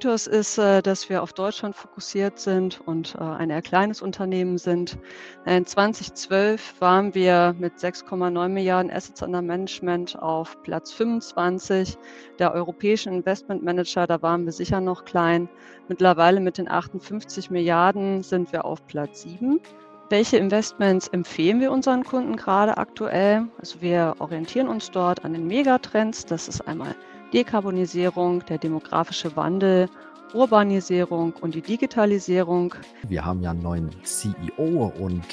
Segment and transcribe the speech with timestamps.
[0.00, 4.56] Mythos ist, äh, dass wir auf Deutschland fokussiert sind und äh, ein eher kleines Unternehmen
[4.56, 4.96] sind.
[5.44, 11.98] In 2012 waren wir mit 6,9 Milliarden Assets under Management auf Platz 25
[12.38, 14.06] der europäischen Investmentmanager.
[14.06, 15.50] Da waren wir sicher noch klein.
[15.88, 19.60] Mittlerweile mit den 58 Milliarden sind wir auf Platz 7.
[20.08, 23.48] Welche Investments empfehlen wir unseren Kunden gerade aktuell?
[23.58, 26.24] Also wir orientieren uns dort an den Megatrends.
[26.24, 26.96] Das ist einmal
[27.32, 29.88] Dekarbonisierung, der demografische Wandel,
[30.32, 32.74] Urbanisierung und die Digitalisierung.
[33.08, 35.24] Wir haben ja einen neuen CEO und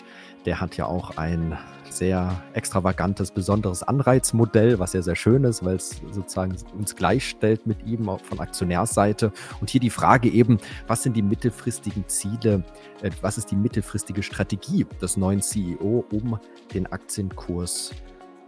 [0.46, 1.58] der hat ja auch ein
[1.90, 7.86] sehr extravagantes, besonderes Anreizmodell, was ja sehr schön ist, weil es sozusagen uns gleichstellt mit
[7.86, 9.32] ihm von Aktionärsseite.
[9.60, 12.64] Und hier die Frage eben, was sind die mittelfristigen Ziele,
[13.02, 16.40] äh, was ist die mittelfristige Strategie des neuen CEO, um
[16.74, 17.92] den Aktienkurs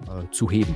[0.08, 0.76] äh, zu heben?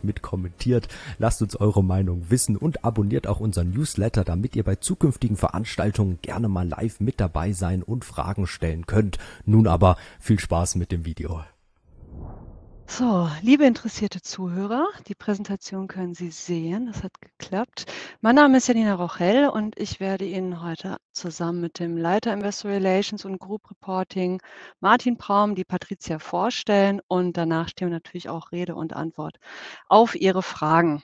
[0.00, 0.88] fleißig mit kommentiert.
[1.18, 6.18] Lasst uns eure Meinung wissen und abonniert auch unseren Newsletter, damit ihr bei zukünftigen Veranstaltungen
[6.22, 9.18] gerne mal live mit dabei sein und Fragen stellen könnt.
[9.44, 11.42] Nun aber viel Spaß mit dem Video.
[12.92, 16.86] So, liebe interessierte Zuhörer, die Präsentation können Sie sehen.
[16.86, 17.86] Das hat geklappt.
[18.20, 22.72] Mein Name ist Janina Rochel und ich werde Ihnen heute zusammen mit dem Leiter Investor
[22.72, 24.42] Relations und Group Reporting
[24.80, 29.38] Martin Braum die Patricia vorstellen und danach stehen natürlich auch Rede und Antwort
[29.88, 31.00] auf Ihre Fragen.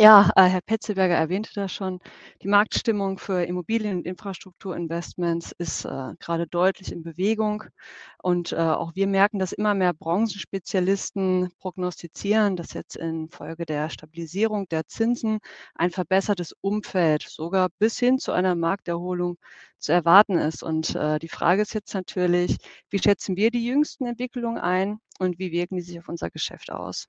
[0.00, 2.00] Ja, äh, Herr Petzelberger erwähnte das schon.
[2.42, 7.64] Die Marktstimmung für Immobilien- und Infrastrukturinvestments ist äh, gerade deutlich in Bewegung.
[8.22, 14.66] Und äh, auch wir merken, dass immer mehr Branchenspezialisten prognostizieren, dass jetzt infolge der Stabilisierung
[14.70, 15.38] der Zinsen
[15.74, 19.36] ein verbessertes Umfeld sogar bis hin zu einer Markterholung
[19.78, 20.62] zu erwarten ist.
[20.64, 22.56] Und äh, die Frage ist jetzt natürlich,
[22.88, 26.72] wie schätzen wir die jüngsten Entwicklungen ein und wie wirken die sich auf unser Geschäft
[26.72, 27.06] aus?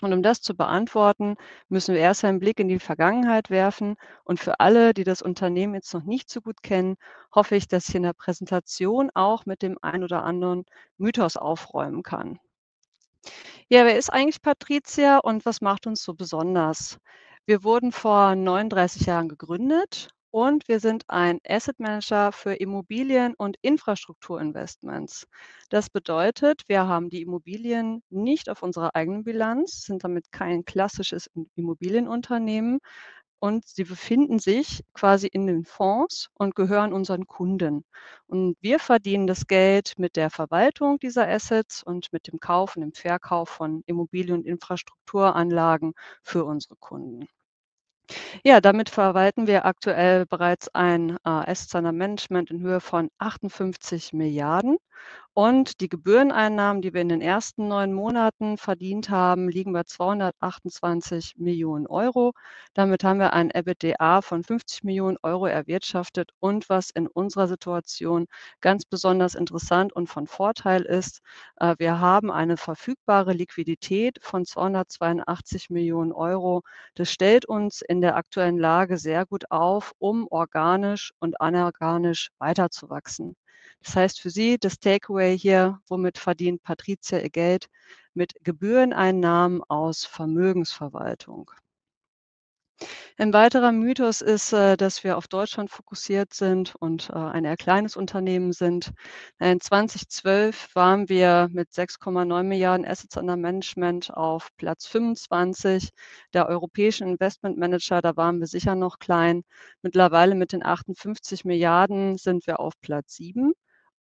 [0.00, 1.36] Und um das zu beantworten,
[1.68, 3.96] müssen wir erst einen Blick in die Vergangenheit werfen.
[4.24, 6.96] Und für alle, die das Unternehmen jetzt noch nicht so gut kennen,
[7.34, 10.64] hoffe ich, dass ich in der Präsentation auch mit dem ein oder anderen
[10.98, 12.38] Mythos aufräumen kann.
[13.68, 16.98] Ja, wer ist eigentlich Patricia und was macht uns so besonders?
[17.44, 23.56] Wir wurden vor 39 Jahren gegründet und wir sind ein Asset Manager für Immobilien und
[23.62, 25.26] Infrastrukturinvestments.
[25.70, 31.30] Das bedeutet, wir haben die Immobilien nicht auf unserer eigenen Bilanz, sind damit kein klassisches
[31.56, 32.78] Immobilienunternehmen
[33.40, 37.84] und sie befinden sich quasi in den Fonds und gehören unseren Kunden.
[38.26, 42.82] Und wir verdienen das Geld mit der Verwaltung dieser Assets und mit dem Kauf und
[42.82, 47.28] dem Verkauf von Immobilien- und Infrastrukturanlagen für unsere Kunden.
[48.44, 54.78] Ja, damit verwalten wir aktuell bereits ein äh, Under Management in Höhe von 58 Milliarden
[55.38, 61.36] und die Gebühreneinnahmen, die wir in den ersten neun Monaten verdient haben, liegen bei 228
[61.36, 62.32] Millionen Euro.
[62.74, 66.32] Damit haben wir ein EBITDA von 50 Millionen Euro erwirtschaftet.
[66.40, 68.26] Und was in unserer Situation
[68.60, 71.20] ganz besonders interessant und von Vorteil ist,
[71.58, 76.62] äh, wir haben eine verfügbare Liquidität von 282 Millionen Euro.
[76.96, 83.36] Das stellt uns in der aktuellen Lage sehr gut auf, um organisch und anorganisch weiterzuwachsen.
[83.82, 87.66] Das heißt für Sie das Takeaway hier, womit verdient Patricia ihr Geld?
[88.14, 91.50] Mit Gebühreneinnahmen aus Vermögensverwaltung.
[93.16, 97.56] Ein weiterer Mythos ist, äh, dass wir auf Deutschland fokussiert sind und äh, ein eher
[97.56, 98.92] kleines Unternehmen sind.
[99.40, 105.90] In 2012 waren wir mit 6,9 Milliarden Assets under Management auf Platz 25
[106.32, 108.00] der europäischen Investmentmanager.
[108.00, 109.42] Da waren wir sicher noch klein.
[109.82, 113.52] Mittlerweile mit den 58 Milliarden sind wir auf Platz 7.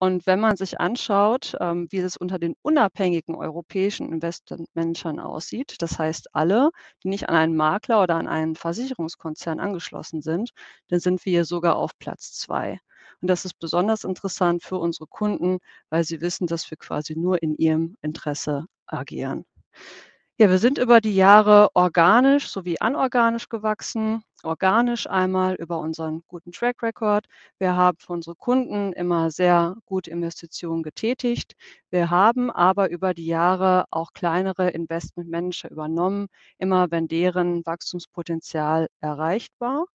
[0.06, 5.98] Und wenn man sich anschaut, ähm, wie es unter den unabhängigen europäischen Investmentmanagern aussieht, das
[5.98, 6.69] heißt alle,
[7.02, 10.52] die nicht an einen Makler oder an einen Versicherungskonzern angeschlossen sind,
[10.90, 12.80] dann sind wir hier sogar auf Platz zwei.
[13.19, 15.57] Und das ist besonders interessant für unsere Kunden,
[15.90, 19.44] weil sie wissen, dass wir quasi nur in ihrem Interesse agieren.
[20.37, 24.23] Ja, wir sind über die Jahre organisch sowie anorganisch gewachsen.
[24.43, 27.25] Organisch einmal über unseren guten Track Record.
[27.57, 31.53] Wir haben für unsere Kunden immer sehr gut Investitionen getätigt.
[31.89, 36.27] Wir haben aber über die Jahre auch kleinere Investmentmanager übernommen,
[36.57, 39.85] immer wenn deren Wachstumspotenzial erreicht war.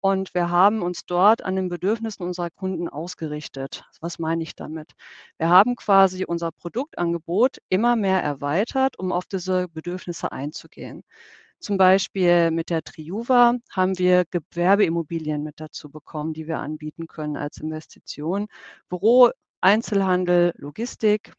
[0.00, 3.84] Und wir haben uns dort an den Bedürfnissen unserer Kunden ausgerichtet.
[4.00, 4.92] Was meine ich damit?
[5.38, 11.02] Wir haben quasi unser Produktangebot immer mehr erweitert, um auf diese Bedürfnisse einzugehen.
[11.60, 17.36] Zum Beispiel mit der Triuva haben wir Gewerbeimmobilien mit dazu bekommen, die wir anbieten können
[17.36, 18.46] als Investition.
[18.88, 19.30] Büro,
[19.60, 21.32] Einzelhandel, Logistik,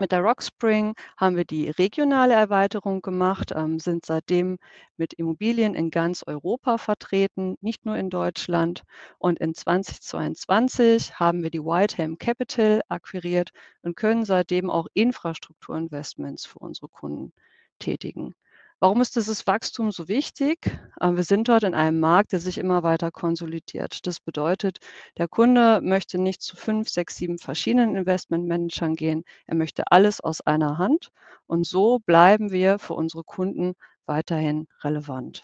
[0.00, 4.58] mit der Rockspring haben wir die regionale Erweiterung gemacht, ähm, sind seitdem
[4.96, 8.82] mit Immobilien in ganz Europa vertreten, nicht nur in Deutschland.
[9.18, 13.50] Und in 2022 haben wir die Whiteham Capital akquiriert
[13.82, 17.32] und können seitdem auch Infrastrukturinvestments für unsere Kunden
[17.78, 18.34] tätigen.
[18.78, 20.58] Warum ist dieses Wachstum so wichtig?
[21.00, 24.06] Äh, wir sind dort in einem Markt, der sich immer weiter konsolidiert.
[24.06, 24.78] Das bedeutet,
[25.16, 29.24] der Kunde möchte nicht zu fünf, sechs, sieben verschiedenen Investmentmanagern gehen.
[29.46, 31.08] Er möchte alles aus einer Hand.
[31.46, 33.74] Und so bleiben wir für unsere Kunden
[34.04, 35.42] weiterhin relevant.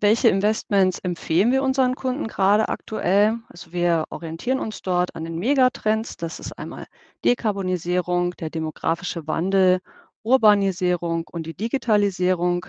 [0.00, 3.38] Welche Investments empfehlen wir unseren Kunden gerade aktuell?
[3.48, 6.16] Also wir orientieren uns dort an den Megatrends.
[6.16, 6.86] Das ist einmal
[7.24, 9.80] Dekarbonisierung, der demografische Wandel
[10.22, 12.66] Urbanisierung und die Digitalisierung.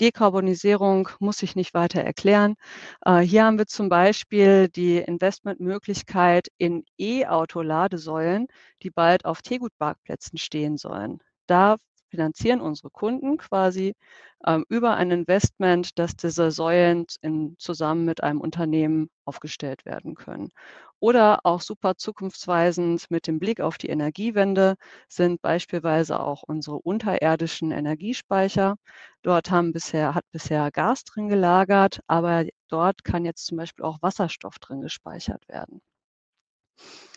[0.00, 2.54] Dekarbonisierung muss ich nicht weiter erklären.
[3.04, 8.46] Äh, hier haben wir zum Beispiel die Investmentmöglichkeit in E-Auto-Ladesäulen,
[8.82, 11.20] die bald auf Tegut-Parkplätzen stehen sollen.
[11.46, 11.76] Da
[12.10, 13.94] finanzieren unsere Kunden quasi
[14.46, 20.50] ähm, über ein Investment, dass diese Säulen in, zusammen mit einem Unternehmen aufgestellt werden können.
[21.00, 24.76] Oder auch super zukunftsweisend mit dem Blick auf die Energiewende
[25.08, 28.76] sind beispielsweise auch unsere unterirdischen Energiespeicher.
[29.22, 34.02] Dort haben bisher, hat bisher Gas drin gelagert, aber dort kann jetzt zum Beispiel auch
[34.02, 35.80] Wasserstoff drin gespeichert werden.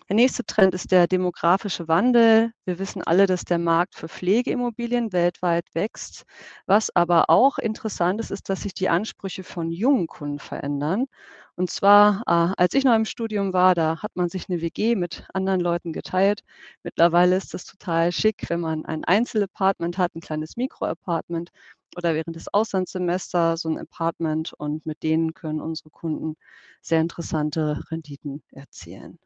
[0.10, 2.52] Der nächste Trend ist der demografische Wandel.
[2.66, 6.26] Wir wissen alle, dass der Markt für Pflegeimmobilien weltweit wächst.
[6.68, 11.06] Was aber auch interessant ist, ist, dass sich die Ansprüche von jungen Kunden verändern.
[11.62, 14.96] Und zwar, äh, als ich noch im Studium war, da hat man sich eine WG
[14.96, 16.42] mit anderen Leuten geteilt.
[16.82, 21.52] Mittlerweile ist es total schick, wenn man ein Einzelapartment hat, ein kleines Mikroapartment
[21.96, 26.36] oder während des Auslandssemesters so ein Apartment und mit denen können unsere Kunden
[26.82, 29.20] sehr interessante Renditen erzielen.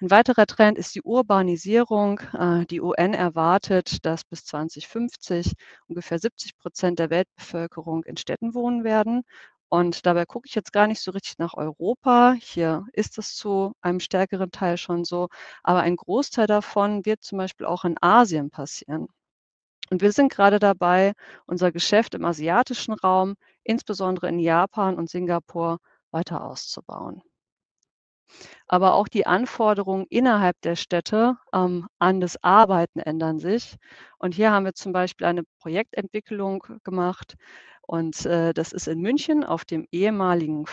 [0.00, 2.20] Ein weiterer Trend ist die Urbanisierung.
[2.34, 5.54] Äh, die UN erwartet, dass bis 2050
[5.86, 9.22] ungefähr 70 Prozent der Weltbevölkerung in Städten wohnen werden.
[9.68, 12.34] Und dabei gucke ich jetzt gar nicht so richtig nach Europa.
[12.40, 15.28] Hier ist es zu einem stärkeren Teil schon so.
[15.62, 19.08] Aber ein Großteil davon wird zum Beispiel auch in Asien passieren.
[19.90, 21.14] Und wir sind gerade dabei,
[21.46, 25.78] unser Geschäft im asiatischen Raum, insbesondere in Japan und Singapur,
[26.12, 27.22] weiter auszubauen
[28.66, 33.76] aber auch die Anforderungen innerhalb der Städte ähm, an das Arbeiten ändern sich.
[34.18, 37.34] Und hier haben wir zum Beispiel eine Projektentwicklung gemacht.
[37.82, 40.66] Und äh, das ist in München auf dem ehemaligen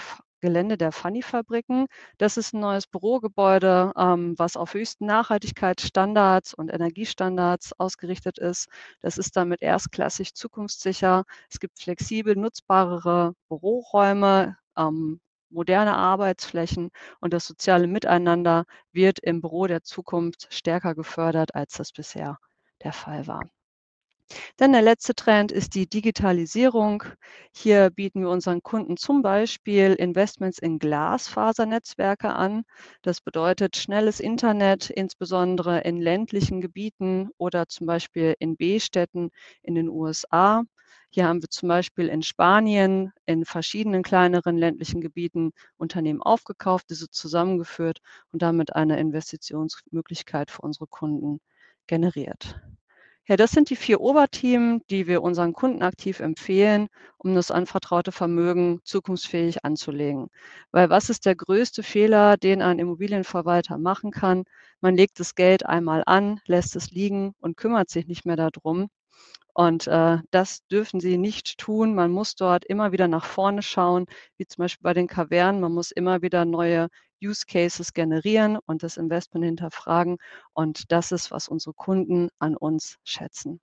[0.44, 1.86] Gelände der Funny-Fabriken.
[2.18, 8.68] Das ist ein neues Bürogebäude, ähm, was auf höchsten Nachhaltigkeitsstandards und Energiestandards ausgerichtet ist.
[9.00, 11.24] Das ist damit erstklassig zukunftssicher.
[11.50, 15.22] Es gibt flexibel nutzbarere Büroräume, ähm,
[15.54, 16.90] moderne Arbeitsflächen
[17.22, 22.38] und das soziale Miteinander wird im Büro der Zukunft stärker gefördert, als das bisher
[22.84, 23.42] der Fall war.
[24.58, 27.04] Dann der letzte Trend ist die Digitalisierung.
[27.54, 32.64] Hier bieten wir unseren Kunden zum Beispiel Investments in Glasfasernetzwerke an.
[33.04, 39.30] Das bedeutet schnelles Internet, insbesondere in ländlichen Gebieten oder zum Beispiel in B-Städten
[39.62, 40.64] in den USA.
[41.10, 47.10] Hier haben wir zum Beispiel in Spanien in verschiedenen kleineren ländlichen Gebieten Unternehmen aufgekauft, diese
[47.10, 48.00] zusammengeführt
[48.32, 51.40] und damit eine Investitionsmöglichkeit für unsere Kunden
[51.88, 52.60] generiert.
[53.28, 58.12] Ja, das sind die vier Oberthemen, die wir unseren Kunden aktiv empfehlen, um das anvertraute
[58.12, 60.28] Vermögen zukunftsfähig anzulegen.
[60.72, 64.44] Weil was ist der größte Fehler, den ein Immobilienverwalter machen kann?
[64.82, 68.90] Man legt das Geld einmal an, lässt es liegen und kümmert sich nicht mehr darum.
[69.54, 71.94] Und äh, das dürfen sie nicht tun.
[71.96, 74.06] Man muss dort immer wieder nach vorne schauen,
[74.38, 75.62] wie zum Beispiel bei den Kavernen.
[75.62, 76.90] Man muss immer wieder neue
[77.24, 80.18] Use Cases generieren und das Investment hinterfragen.
[80.54, 83.62] Und das ist, was unsere Kunden an uns schätzen.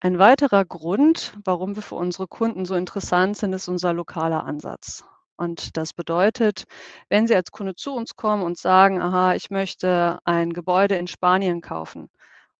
[0.00, 5.04] Ein weiterer Grund, warum wir für unsere Kunden so interessant sind, ist unser lokaler Ansatz.
[5.36, 6.64] Und das bedeutet,
[7.08, 11.06] wenn Sie als Kunde zu uns kommen und sagen, aha, ich möchte ein Gebäude in
[11.06, 12.10] Spanien kaufen,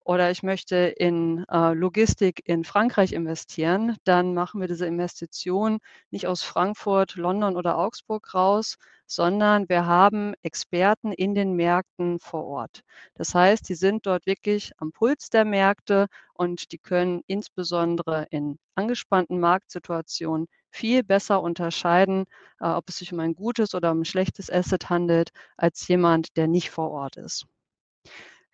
[0.04, 5.78] oder ich möchte in, äh, Logistik in Frankreich investieren, dann machen wir diese Investition
[6.10, 12.44] nicht aus Frankfurt, London oder Augsburg raus, sondern wir haben Experten in den Märkten vor
[12.46, 12.82] Ort.
[13.14, 18.58] Das heißt, die sind dort wirklich am Puls der Märkte und die können insbesondere in
[18.74, 22.24] angespannten Marktsituationen viel besser unterscheiden,
[22.60, 26.36] äh, ob es sich um ein gutes oder um 'n schlechtes Asset handelt, als jemand,
[26.36, 27.46] der nicht vor Ort ist.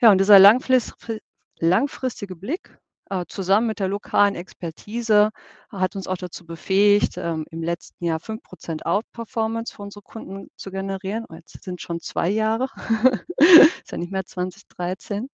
[0.01, 1.21] Ja, und dieser langflis fi
[1.61, 2.79] langfristige Blick,
[3.11, 5.31] äh, zusammen mit der lokalen Expertise
[5.71, 10.71] hat uns auch dazu befähigt, ähm, im letzten Jahr 5% Outperformance für unsere Kunden zu
[10.71, 11.25] generieren.
[11.29, 12.69] Oh, jetzt sind schon 2 Jahre.
[13.85, 15.31] Ist ja nicht mehr 2013.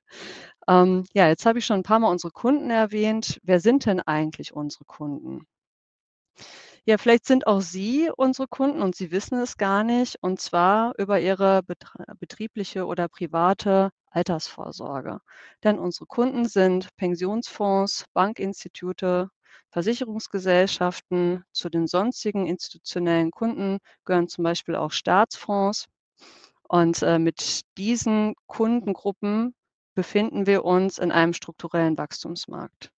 [0.69, 3.41] Ähm, ja, jetzt habe ich schon 'n paarmal unsere Kunden erwähnt.
[3.45, 5.47] Wer sind denn eigentlich unsere Kunden?
[6.89, 10.93] Ja, vielleicht sind auch Sie unsere Kunden und Sie wissen es gar nicht, und zwar
[10.99, 11.63] über Ihre
[12.21, 15.21] betriebliche oder private Altersvorsorge.
[15.65, 19.29] Denn unsere Kunden sind Pensionsfonds, Bankinstitute,
[19.71, 21.45] Versicherungsgesellschaften.
[21.53, 25.87] Zu den sonstigen institutionellen Kunden gehören zum Beispiel auch Staatsfonds.
[26.69, 29.55] Und, äh, mit diesen Kundengruppen
[29.95, 32.94] befinden wir uns in einem strukturellen Wachstumsmarkt.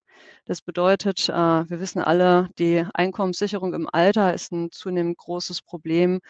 [0.46, 6.20] Das bedeutet, äh, wir wissen alle, die Einkommenssicherung im Alter ist 'n zunehmend großes Problem,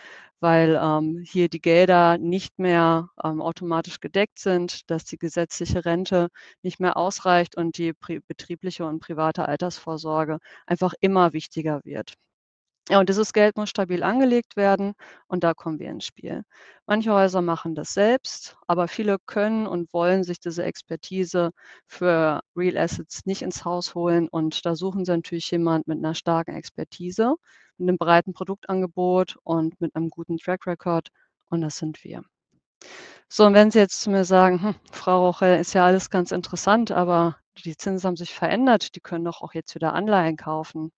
[0.41, 6.29] weil, ähm, hier die Gelder nicht mehr, ähm, automatisch gedeckt sind, dass die gesetzliche Rente
[6.63, 7.93] nicht mehr ausreicht und die
[8.27, 12.15] betriebliche und private Altersvorsorge einfach immer wichtiger wird.
[12.89, 14.93] Ja, und dieses Geld muss stabil angelegt werden
[15.27, 16.45] und da kommen wir ins Spiel.
[16.87, 21.51] Manche Häuser machen das selbst, aber viele können und wollen sich diese Expertise
[21.89, 26.15] für Real Assets nicht ins Haus holen und da suchen sie natürlich jemand mit 'ner
[26.15, 27.35] starken Expertise,
[27.77, 31.09] mit 'nem breiten Produktangebot und mit 'nem guten Track Record
[31.51, 32.23] und das sind wir.
[33.31, 36.31] So, und wenn Sie jetzt zu mir sagen: „Hm, Frau Rochel, ist ja alles ganz
[36.31, 40.93] interessant, aber die Zinsen haben sich verändert, die können doch auch jetzt wieder Anleihen kaufen.“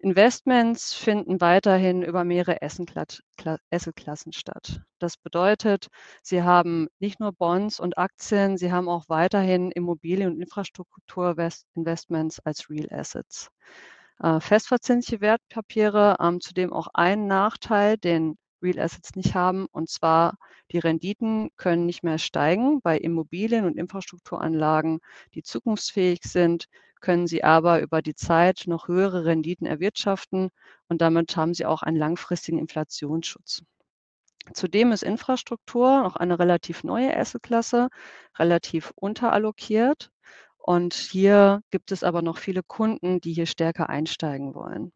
[0.00, 4.80] Investments finden weiterhin über mehrere Assetklassen statt.
[5.00, 5.88] Das bedeutet,
[6.22, 12.38] Sie haben nicht nur Bonds und Aktien, Sie haben auch weiterhin Immobilien und Infrastrukturwest Investments
[12.40, 13.48] als Real Assets.
[14.20, 20.36] Äh, festverzinsliche Wertpapiere haben zudem auch einen Nachteil, den Real Assets nicht haben, und zwar
[20.72, 22.80] die Renditen können nicht mehr steigen.
[22.82, 25.00] Bei Immobilien und Infrastrukturanlagen,
[25.34, 26.66] die zukunftsfähig sind,
[27.00, 30.50] können Sie aber über die Zeit noch höhere Renditen erwirtschaften
[30.88, 33.62] und damit haben Sie auch einen langfristigen Inflationsschutz.
[34.54, 37.88] Zudem ist Infrastruktur noch eine relativ neue Assetklasse,
[38.38, 40.10] relativ unterallokiert
[40.58, 44.92] und hier gibt es aber noch viele Kunden, die hier stärker einsteigen wollen.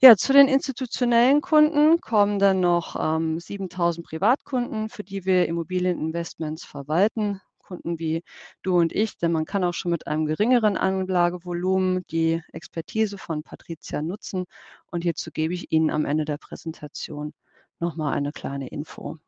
[0.00, 6.64] Ja, zu den institutionellen Kunden kommen dann noch, ähm, 7.000 Privatkunden, für die wir Immobilieninvestments
[6.64, 7.40] verwalten.
[7.64, 8.22] Kunden wie
[8.62, 13.42] du und ich, denn man kann auch schon mit einem geringeren Anlagevolumen die Expertise von
[13.42, 14.44] Patricia nutzen
[14.90, 17.32] und hierzu gebe ich Ihnen am Ende der Präsentation
[17.80, 19.18] noch mal eine kleine Info.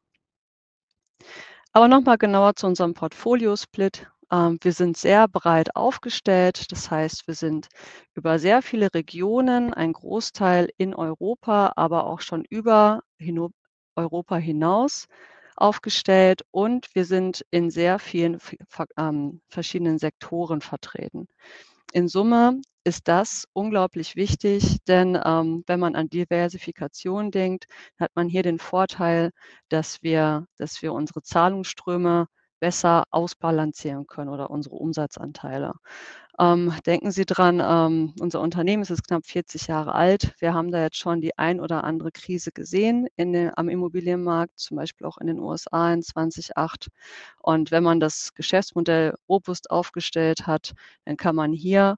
[1.73, 4.07] Aber noch mal genauer zu unserem Portfoliosplit.
[4.31, 6.73] Ähm, wir sind sehr breit aufgestellt.
[6.73, 7.69] Das heißt, wir sind
[8.15, 13.03] über sehr viele Regionen, ein Großteil in Europa, aber auch schon über
[13.95, 15.07] Europa hinaus
[15.57, 18.39] aufgestellt und wir sind in sehr vielen
[18.99, 21.29] ähm, verschiedenen Sektoren vertreten.
[21.93, 27.67] In Summe ist das unglaublich wichtig, denn, ähm, wenn man an Diversifikation denkt,
[27.99, 29.31] hat man hier den Vorteil,
[29.69, 32.29] dass wir dass wir unsere Zahlungsströme
[32.61, 35.75] besser ausbalancieren können oder unsere Umsatzanteile.
[36.39, 40.35] Ähm, denken Sie dran, ähm, unser Unternehmen ist jetzt knapp 40 Jahre alt.
[40.39, 44.77] Wir haben da jetzt schon die ein oder andere Krise gesehen den am Immobilienmarkt, zum
[44.79, 46.89] Beispiel auch in den USA in 2008.
[47.41, 50.75] Und wenn man das Geschäftsmodell robust aufgestellt hat,
[51.07, 51.97] dann kann man hier,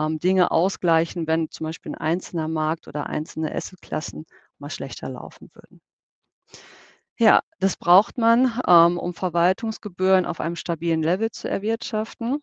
[0.00, 4.26] ähm, Dinge ausgleichen, wenn zum Beispiel 'n einzelner Markt oder einzelne Assetklassen
[4.58, 5.80] mal schlechter laufen würden.
[7.20, 12.42] Ja, das braucht man, ähm, um Verwaltungsgebühren auf einem stabilen Level zu erwirtschaften.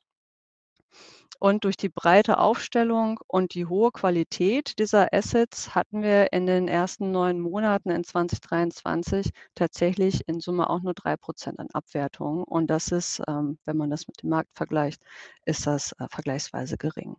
[1.39, 6.67] Und durch die breite Aufstellung und die hohe Qualität dieser Assets hatten wir in den
[6.67, 12.43] ersten 9 Monaten in 2023 tatsächlich in Summe auch nur 3% an Abwertung.
[12.43, 15.01] Und das ist, ähm, wenn man das mit dem Markt vergleicht,
[15.45, 17.15] ist das, äh, vergleichsweise gering.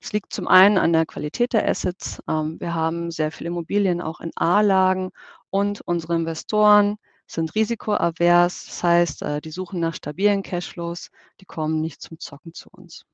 [0.00, 2.20] Das liegt zum einen an der Qualität der Assets.
[2.28, 5.10] Ähm, wir haben sehr viele Immobilien auch in A-Lagen
[5.52, 6.96] und unsere Investoren
[7.28, 8.66] sind risikoavers.
[8.66, 13.04] Das heißt, äh, die suchen nach stabilen Cashflows, die kommen nicht zum Zocken zu uns.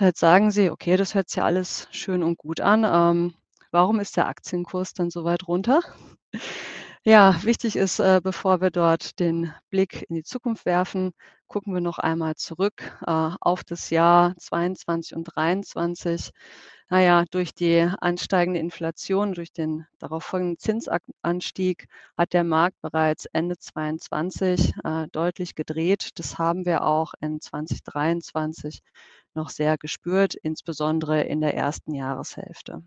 [0.00, 2.84] Jetzt sagen Sie: „Okay, das hört sich ja alles schön und gut an.
[2.84, 3.34] Ähm,
[3.70, 5.80] warum ist der Aktienkurs dann so weit runter?“
[7.04, 11.12] Ja, wichtig ist, äh, bevor wir dort den Blick in die Zukunft werfen,
[11.48, 16.32] gucken wir noch einmal zurück, äh, auf das Jahr 22 und 23.
[16.92, 23.24] Na ja, durch die ansteigende Inflation, durch den darauf folgenden Zinsanstieg hat der Markt bereits
[23.32, 26.10] Ende 22 äh, deutlich gedreht.
[26.16, 28.82] Das haben wir auch in 2023
[29.32, 32.82] noch sehr gespürt, insbesondere in der ersten Jahreshälfte.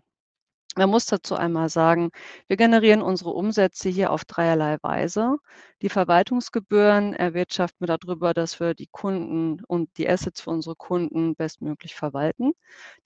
[0.78, 2.10] Man muss dazu einmal sagen,
[2.48, 5.38] wir generieren unsere Umsätze hier auf dreierlei Weise.
[5.80, 11.34] Die Verwaltungsgebühren erwirtschaften wir darüber, dass wir die Kunden und die Assets für unsere Kunden
[11.34, 12.52] bestmöglich verwalten.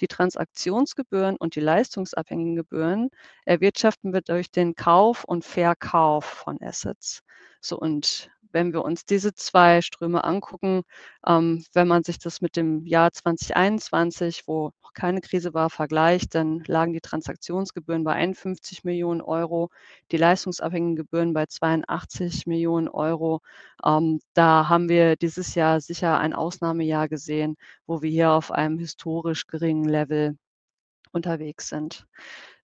[0.01, 3.11] Die Transaktionsgebühren und die leistungsabhängigen Gebühren
[3.45, 7.23] erwirtschaften wir durch den Kauf und Verkauf von Assets.
[7.61, 10.83] So und wenn wir uns diese zwei Ströme angucken,
[11.27, 16.35] ähm, wenn man sich das mit dem Jahr 2021, wo noch keine Krise war, vergleicht,
[16.35, 19.71] dann lagen die Transaktionsgebühren bei 51 Millionen Euro,
[20.11, 23.41] die leistungsabhängigen Gebühren bei 82 Millionen Euro.
[23.85, 28.79] Ähm, da haben wir dieses Jahr sicher ein Ausnahmejahr gesehen, wo wir hier auf einem
[28.79, 30.37] historisch geringen Level
[31.13, 32.07] unterwegs sind.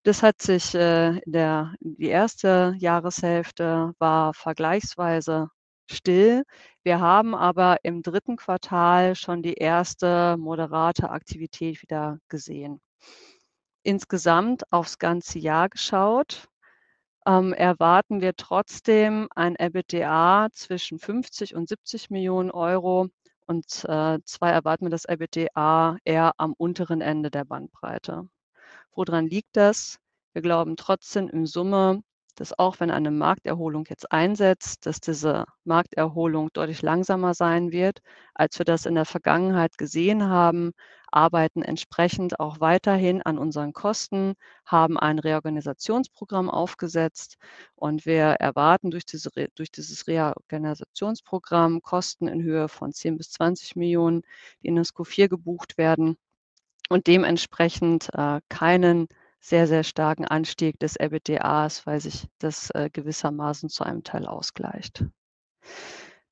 [0.05, 5.51] Das hat sich äh, in der die erste Jahreshälfte war vergleichsweise
[5.91, 6.45] still.
[6.83, 12.81] Wir haben aber im dritten Quartal schon die erste moderate Aktivität wieder gesehen.
[13.83, 16.49] Insgesamt aufs ganze Jahr geschaut,
[17.27, 23.09] ähm, erwarten wir trotzdem ein EBITDA zwischen 50 und 70 Millionen Euro
[23.47, 28.29] und äh, zwar erwarten wir das EBITDA eher am unteren Ende der Bandbreite.
[28.93, 29.99] Woran liegt das?
[30.33, 32.03] Wir glauben trotzdem in Summe,
[32.37, 38.01] dass auch wenn eine Markterholung jetzt einsetzt, dass diese Markterholung deutlich langsamer sein wird,
[38.35, 40.73] als wir das in der Vergangenheit gesehen haben,
[41.11, 47.39] arbeiten entsprechend auch weiterhin an unseren Kosten, haben ein Reorganisationsprogramm aufgesetzt
[47.75, 53.77] und wir erwarten durch, diese, durch dieses Reorganisationsprogramm Kosten in Höhe von 10 bis 20
[53.77, 54.23] Millionen,
[54.63, 56.17] die in das Q4 gebucht werden
[56.89, 59.09] und dementsprechend äh, keinen
[59.41, 65.05] sehr, sehr starken Anstieg des EBITDAs, weil sich das äh, gewissermaßen zu einem Teil ausgleicht.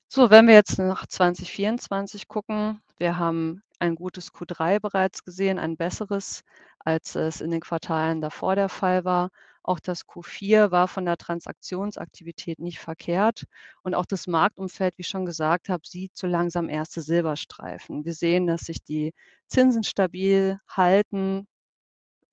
[0.07, 5.77] So, wenn wir jetzt nach 2024 gucken, wir haben ein gutes Q3 bereits gesehen, ein
[5.77, 6.43] besseres,
[6.79, 9.29] als es in den Quartalen davor der Fall war.
[9.63, 13.45] Auch das Q4 war von der Transaktionsaktivität nicht verkehrt
[13.81, 18.05] und auch das Marktumfeld, wie ich schon gesagt habe, sieht so langsam erste Silberstreifen.
[18.05, 19.13] Wir sehen, dass sich die
[19.47, 21.47] Zinsen stabil halten,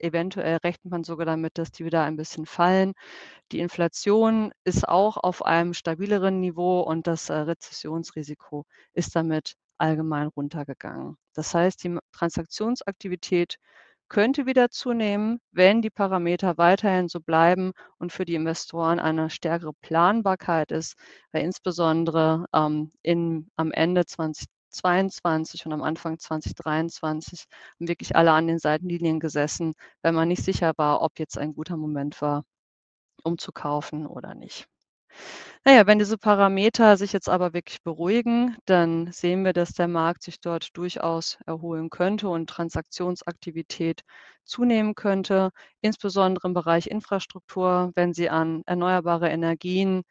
[0.03, 2.93] Eventuell rechnet man sogar damit, dass die wieder ein bisschen fallen.
[3.53, 10.29] Die Inflation ist auch auf einem stabileren Niveau und das äh, Rezessionsrisiko ist damit allgemein
[10.29, 11.17] runtergegangen.
[11.35, 13.59] Das heißt, die Transaktionsaktivität
[14.09, 19.73] könnte wieder zunehmen, wenn die Parameter weiterhin so bleiben und für die Investoren eine stärkere
[19.81, 20.97] Planbarkeit ist,
[21.33, 27.47] weil insbesondere ähm, in, am Ende 20 22 und am Anfang 2023
[27.79, 31.55] haben wirklich alle an den Seitenlinien gesessen, weil man nicht sicher war, ob jetzt ein
[31.55, 32.45] guter Moment war,
[33.25, 34.67] um zu kaufen oder nicht.
[35.65, 40.23] Naja, wenn diese Parameter sich jetzt aber wirklich beruhigen, dann sehen wir, dass der Markt
[40.25, 44.03] sich dort durchaus erholen könnte und Transaktionsaktivität
[44.45, 50.03] zunehmen könnte, insbesondere im Bereich Infrastruktur, wenn Sie an erneuerbare Energien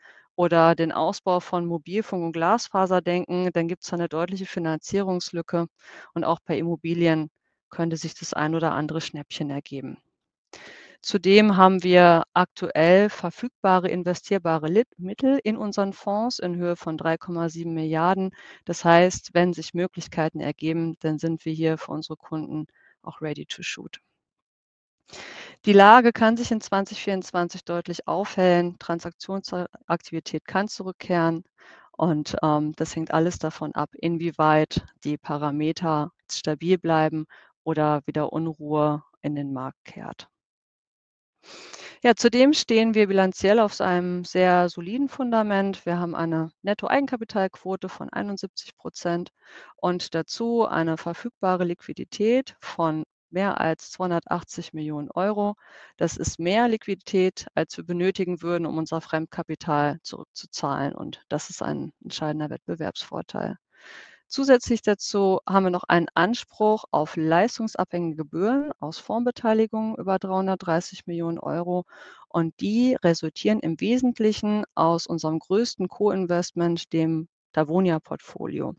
[0.41, 5.67] oder den Ausbau von Mobilfunk und Glasfaser denken, dann gibt es eine deutliche Finanzierungslücke
[6.15, 7.29] und auch bei Immobilien
[7.69, 9.99] könnte sich das ein oder andere Schnäppchen ergeben.
[11.03, 18.31] Zudem haben wir aktuell verfügbare investierbare Mittel in unseren Fonds in Höhe von 3,7 Milliarden.
[18.65, 22.65] Das heißt, wenn sich Möglichkeiten ergeben, dann sind wir hier für unsere Kunden
[23.03, 23.99] auch ready to shoot.
[25.65, 28.79] Die Lage kann sich in 2024 deutlich aufhellen.
[28.79, 31.43] Transaktionsaktivität kann zurückkehren
[31.91, 37.25] und ähm, das hängt alles davon ab, inwieweit die Parameter stabil bleiben
[37.63, 40.27] oder wieder Unruhe in den Markt kehrt.
[42.03, 45.85] Ja, zudem stehen wir bilanziell auf einem sehr soliden Fundament.
[45.85, 49.29] Wir haben eine Nettoeigenkapitalquote von 71 Prozent
[49.75, 55.55] und dazu eine verfügbare Liquidität von mehr als 280 Millionen Euro.
[55.97, 60.93] Das ist mehr Liquidität, als wir benötigen würden, um unser Fremdkapital zurückzuzahlen.
[60.93, 63.57] Und das ist ein entscheidender Wettbewerbsvorteil.
[64.27, 71.37] Zusätzlich dazu haben wir noch einen Anspruch auf leistungsabhängige Gebühren aus Fondsbeteiligungen über 330 Millionen
[71.37, 71.83] Euro.
[72.29, 78.75] Und die resultieren im Wesentlichen aus unserem größten Co-Investment, dem Davonia-Portfolio.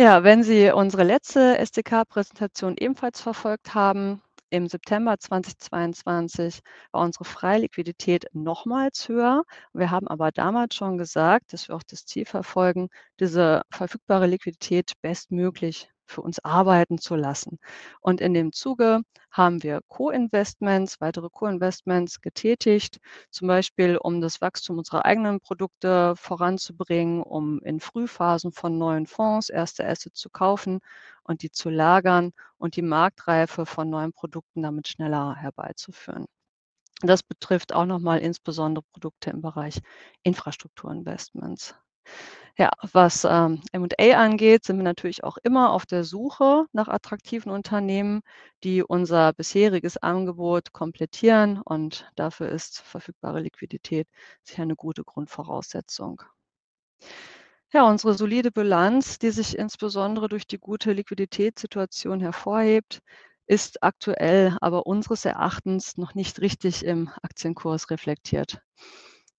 [0.00, 6.60] Ja, wenn Sie unsere letzte SDK-Präsentation ebenfalls verfolgt haben, im September 2022
[6.90, 9.42] war unsere Freiliquidität nochmals höher.
[9.74, 12.88] Wir haben aber damals schon gesagt, dass wir auch das Ziel verfolgen,
[13.20, 17.58] diese verfügbare Liquidität bestmöglich für uns arbeiten zu lassen.
[18.00, 22.98] Und in dem Zuge haben wir Co-Investments, weitere Co-Investments getätigt,
[23.30, 29.48] zum Beispiel um das Wachstum unserer eigenen Produkte voranzubringen, um in Frühphasen von neuen Fonds
[29.48, 30.80] erste Assets zu kaufen
[31.22, 36.26] und die zu lagern und die Marktreife von neuen Produkten damit schneller herbeizuführen.
[37.02, 39.80] Das betrifft auch nochmal insbesondere Produkte im Bereich
[40.22, 41.74] Infrastrukturinvestments.
[42.56, 47.50] Ja, was ähm, M&A angeht, sind wir natürlich auch immer auf der Suche nach attraktiven
[47.50, 48.22] Unternehmen,
[48.62, 54.06] die unser bisheriges Angebot komplettieren und dafür ist verfügbare Liquidität
[54.44, 56.22] sicher eine gute Grundvoraussetzung.
[57.72, 63.00] Ja, unsere solide Bilanz, die sich insbesondere durch die gute Liquiditätssituation hervorhebt,
[63.46, 68.62] ist aktuell aber unseres Erachtens noch nicht richtig im Aktienkurs reflektiert.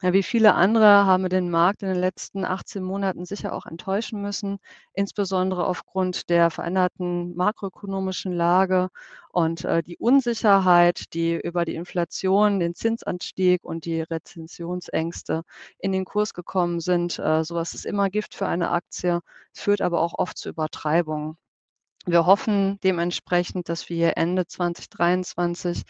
[0.02, 3.66] Ja, wie viele andere haben wir den Markt in den letzten 18 Monaten sicher auch
[3.66, 4.58] enttäuschen müssen,
[4.94, 8.90] insbesondere aufgrund der veränderten makroökonomischen Lage
[9.32, 15.44] und äh, die Unsicherheit, die über die Inflation, den Zinsanstieg und die Rezensionsängste
[15.80, 17.18] in den Kurs gekommen sind.
[17.20, 19.22] Äh, sowas ist immer Gift für eine Aktie,
[19.54, 21.38] führt aber auch oft zu Übertreibungen.
[22.08, 25.84] Wir hoffen dementsprechend, dass wir Ende 2023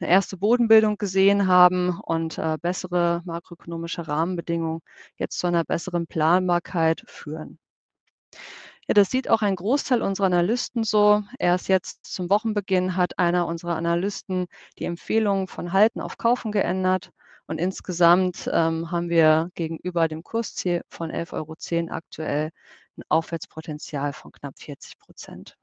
[0.00, 4.80] eine erste Bodenbildung gesehen haben und äh, bessere makroökonomische Rahmenbedingungen
[5.16, 7.58] jetzt zu einer besseren Planbarkeit führen.
[8.86, 11.22] Ja, das sieht auch ein Großteil unserer Analysten so.
[11.38, 14.46] Erst jetzt zum Wochenbeginn hat einer unserer Analysten
[14.78, 17.10] die Empfehlung von Halten auf Kaufen geändert.
[17.46, 22.52] Und insgesamt ähm, haben wir gegenüber dem Kursziel von 11,10 Euro aktuell
[22.96, 25.57] ein Aufwärtspotenzial von knapp 40 Prozent.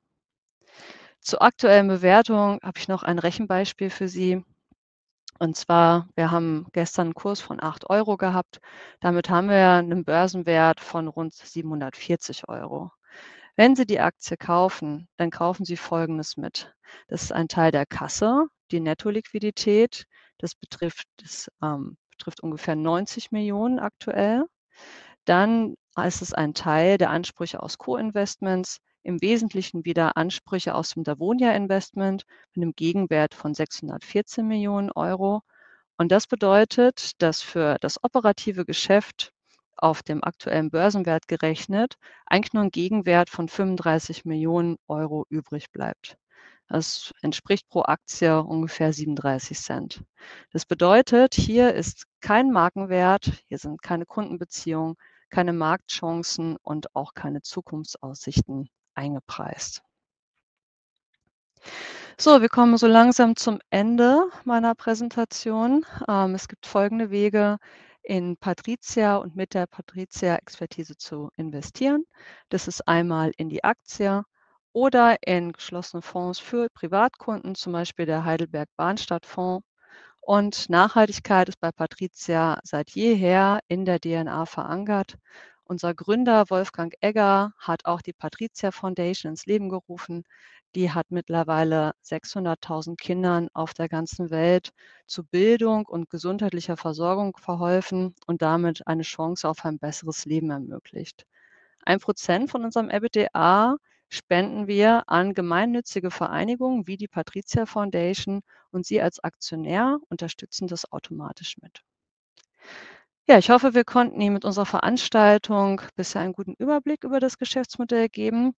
[1.21, 4.43] Zur aktuellen Bewertung habe ich noch ein Rechenbeispiel für Sie.
[5.39, 8.61] Und zwar, wir haben gestern einen Kurs von 8 Euro gehabt.
[9.01, 12.91] Damit haben wir einen Börsenwert von rund 740 Euro.
[13.55, 16.73] Wenn Sie die Aktie kaufen, dann kaufen Sie Folgendes mit.
[17.07, 20.05] Das ist ein Teil der Kasse, die Nettoliquidität.
[20.37, 24.45] Das betrifft, das, ähm, betrifft ungefähr 90 Millionen aktuell.
[25.25, 31.03] Dann ist es ein Teil der Ansprüche aus Co-Investments, im Wesentlichen wieder Ansprüche aus dem
[31.03, 35.43] Davonia Investment mit einem Gegenwert von 614 Millionen Euro.
[35.97, 39.31] Und das bedeutet, dass für das operative Geschäft
[39.77, 46.17] auf dem aktuellen Börsenwert gerechnet eigentlich nur ein Gegenwert von 35 Millionen Euro übrig bleibt.
[46.67, 50.03] Das entspricht pro Aktie ungefähr 37 Cent.
[50.51, 54.95] Das bedeutet, hier ist kein Markenwert, hier sind keine Kundenbeziehungen,
[55.29, 59.83] keine Marktchancen und auch keine Zukunftsaussichten eingepreist.
[62.17, 65.85] So, wir kommen so langsam zum Ende meiner Präsentation.
[66.07, 67.57] Ähm, es gibt folgende Wege,
[68.05, 72.05] in Patrizia und mit der Patrizia-Expertise zu investieren.
[72.49, 74.23] Das ist einmal in die Aktie
[74.73, 79.65] oder in geschlossene Fonds für Privatkunden, zum Beispiel der Heidelberg Bahnstadtfonds.
[80.21, 85.17] Und Nachhaltigkeit ist bei Patrizia seit jeher in der DNA verankert.
[85.67, 90.23] Unser Gründer Wolfgang Egger hat auch die Patrizia Foundation ins Leben gerufen.
[90.75, 94.71] Die hat mittlerweile 600.000 Kindern auf der ganzen Welt
[95.07, 101.25] zu Bildung und gesundheitlicher Versorgung verholfen und damit eine Chance auf ein besseres Leben ermöglicht.
[101.83, 103.77] Ein Prozent von unserem EBITDA
[104.09, 110.91] spenden wir an gemeinnützige Vereinigungen wie die Patrizia Foundation und Sie als Aktionär unterstützen das
[110.91, 111.81] automatisch mit.
[113.27, 117.37] Ja, ich hoffe, wir konnten Ihnen mit unserer Veranstaltung bisher einen guten Überblick über das
[117.37, 118.53] Geschäftsmodell geben.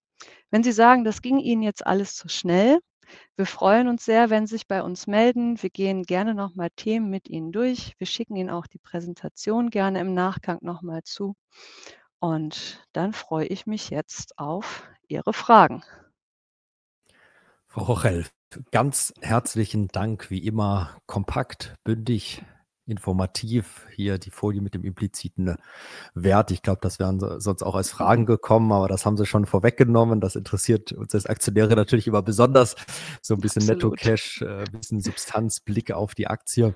[0.50, 2.78] Wenn Sie sagen, das ging Ihnen jetzt alles zu schnell,
[3.36, 5.62] wir freuen uns sehr, wenn Sie sich bei uns melden.
[5.62, 7.94] Wir gehen gerne nochmal Themen mit Ihnen durch.
[7.98, 11.34] Wir schicken Ihnen auch die Präsentation gerne im Nachgang nochmal zu.
[12.18, 15.82] Und dann freue ich mich jetzt auf Ihre Fragen.
[17.66, 18.26] Frau Rochel,
[18.72, 22.42] ganz herzlichen Dank, wie immer kompakt, bündig,
[22.88, 23.86] informativ.
[23.94, 25.56] Hier die Folie mit dem impliziten
[26.14, 26.50] Wert.
[26.50, 30.20] Ich glaube, das wären sonst auch als Fragen gekommen, aber das haben Sie schon vorweggenommen.
[30.20, 32.76] Das interessiert uns als Aktionäre natürlich immer besonders.
[33.22, 36.74] So ein bisschen Netto-Cash, ein äh, bisschen Substanz, Blick auf die Aktie.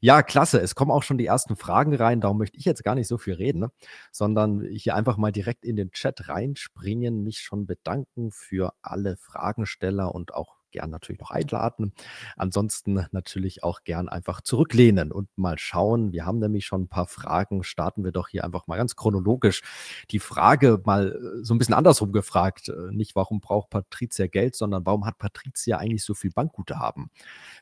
[0.00, 0.60] Ja, klasse.
[0.60, 2.20] Es kommen auch schon die ersten Fragen rein.
[2.20, 3.70] Darum möchte ich jetzt gar nicht so viel reden, ne?
[4.12, 10.14] sondern hier einfach mal direkt in den Chat reinspringen, mich schon bedanken für alle Fragensteller
[10.14, 11.92] und auch gern natürlich noch einladen.
[12.36, 16.12] Ansonsten natürlich auch gern einfach zurücklehnen und mal schauen.
[16.12, 17.62] Wir haben nämlich schon ein paar Fragen.
[17.62, 19.62] Starten wir doch hier einfach mal ganz chronologisch.
[20.10, 22.68] Die Frage mal äh, so ein bisschen andersrum gefragt.
[22.68, 27.10] Äh, nicht, warum braucht Patricia Geld, sondern warum hat Patricia eigentlich so viel Bankguthaben?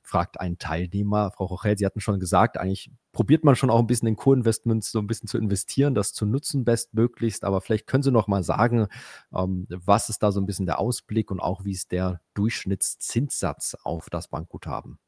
[0.03, 1.31] Fragt ein Teilnehmer.
[1.33, 4.91] Frau Rochel, Sie hatten schon gesagt, eigentlich probiert man schon auch ein bisschen in Co-Investments
[4.91, 7.45] so ein bisschen zu investieren, das zu nutzen bestmöglichst.
[7.45, 8.89] Aber vielleicht können Sie noch mal sagen,
[9.35, 13.77] ähm, was ist da so ein bisschen der Ausblick und auch wie ist der Durchschnittszinssatz
[13.85, 14.99] auf das Bankguthaben?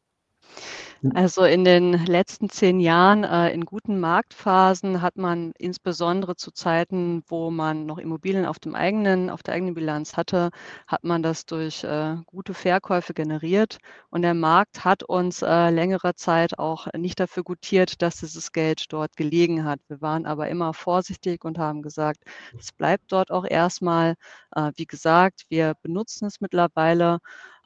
[1.02, 1.10] Hm.
[1.16, 7.22] Also, in den letzten 10 Jahren, äh, in guten Marktphasen hat man insbesondere zu Zeiten,
[7.28, 10.50] wo man noch Immobilien auf dem eigenen auf der eigenen Bilanz hatte,
[10.88, 13.78] hat man das durch, äh, gute Verkäufe generiert.
[14.10, 18.86] Und der Markt hat uns, äh, längere Zeit auch nicht dafür gutiert, dass dieses Geld
[18.92, 19.80] dort gelegen hat.
[19.88, 22.24] Wir waren aber immer vorsichtig und haben gesagt:
[22.58, 24.14] „Es bleibt dort auch erstmal.
[24.56, 27.18] Äh, wie gesagt, wir benutzen es mittlerweile,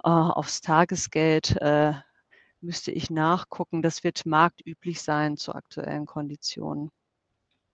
[0.04, 1.92] äh, aufs Tagesgeld, äh,
[2.60, 3.82] Müsste ich nachgucken.
[3.82, 6.90] Das wird marktüblich sein zu aktuellen Konditionen.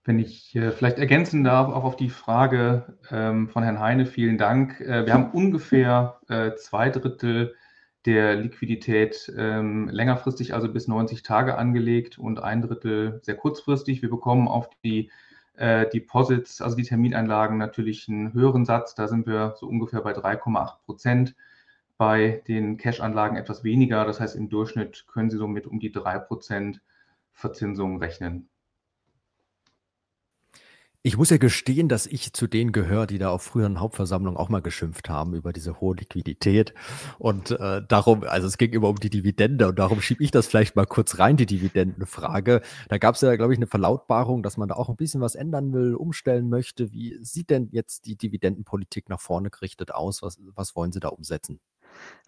[0.04, 4.36] Wenn ich, äh, vielleicht ergänzen darf, auch auf die Frage, ähm, von Herrn Heine, vielen
[4.36, 4.80] Dank.
[4.80, 6.90] Äh, wir haben ungefähr, äh, 2
[8.04, 14.02] der Liquidität, ähm, längerfristig, also bis 90 Tage angelegt und 1 Drittel sehr kurzfristig.
[14.02, 15.10] Wir bekommen auf die,
[15.56, 18.94] äh, Deposits, also die Termineinlagen natürlich einen höheren Satz.
[18.94, 20.80] Da sind wir so ungefähr bei 3,8
[21.96, 24.04] bei den Cash-Anlagen etwas weniger.
[24.04, 26.80] Das heißt, im Durchschnitt können Sie somit um die 3%
[27.32, 28.48] Verzinsung rechnen.
[31.06, 34.48] Ich muss ja gestehen, dass ich zu denen gehöre, die da auf früheren Hauptversammlungen auch
[34.48, 36.72] mal geschimpft haben über diese hohe Liquidität.
[37.18, 40.46] Und äh, darum, also es ging immer um die Dividende und darum schiebe ich das
[40.46, 42.62] vielleicht mal kurz rein, die Dividendenfrage.
[42.88, 45.34] Da gab es ja, glaube ich, eine Verlautbarung, dass man da auch ein bisschen was
[45.34, 46.90] ändern will, umstellen möchte.
[46.90, 50.22] Wie sieht denn jetzt die Dividendenpolitik nach vorne gerichtet aus?
[50.22, 51.60] Was, was wollen Sie da umsetzen?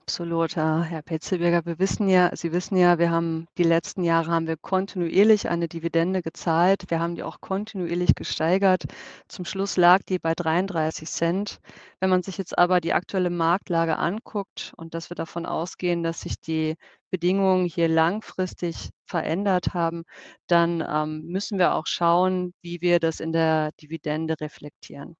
[0.09, 1.67] Absolut, ja, Herr Petzelberger.
[1.67, 5.67] Wir wissen ja Sie wissen ja, wir haben die letzten Jahre haben wir kontinuierlich eine
[5.67, 6.85] Dividende gezahlt.
[6.91, 8.85] Wir haben die auch kontinuierlich gesteigert.
[9.27, 11.59] Zum Schluss lag die bei 33 Cent.
[11.99, 16.21] Wenn man sich jetzt aber die aktuelle Marktlage anguckt und dass wir davon ausgehen, dass
[16.21, 16.77] sich die
[17.11, 20.05] Bedingungen hier langfristig verändert haben,
[20.49, 25.17] dann, ähm, müssen wir auch schauen, wie wir das in der Dividende reflektieren.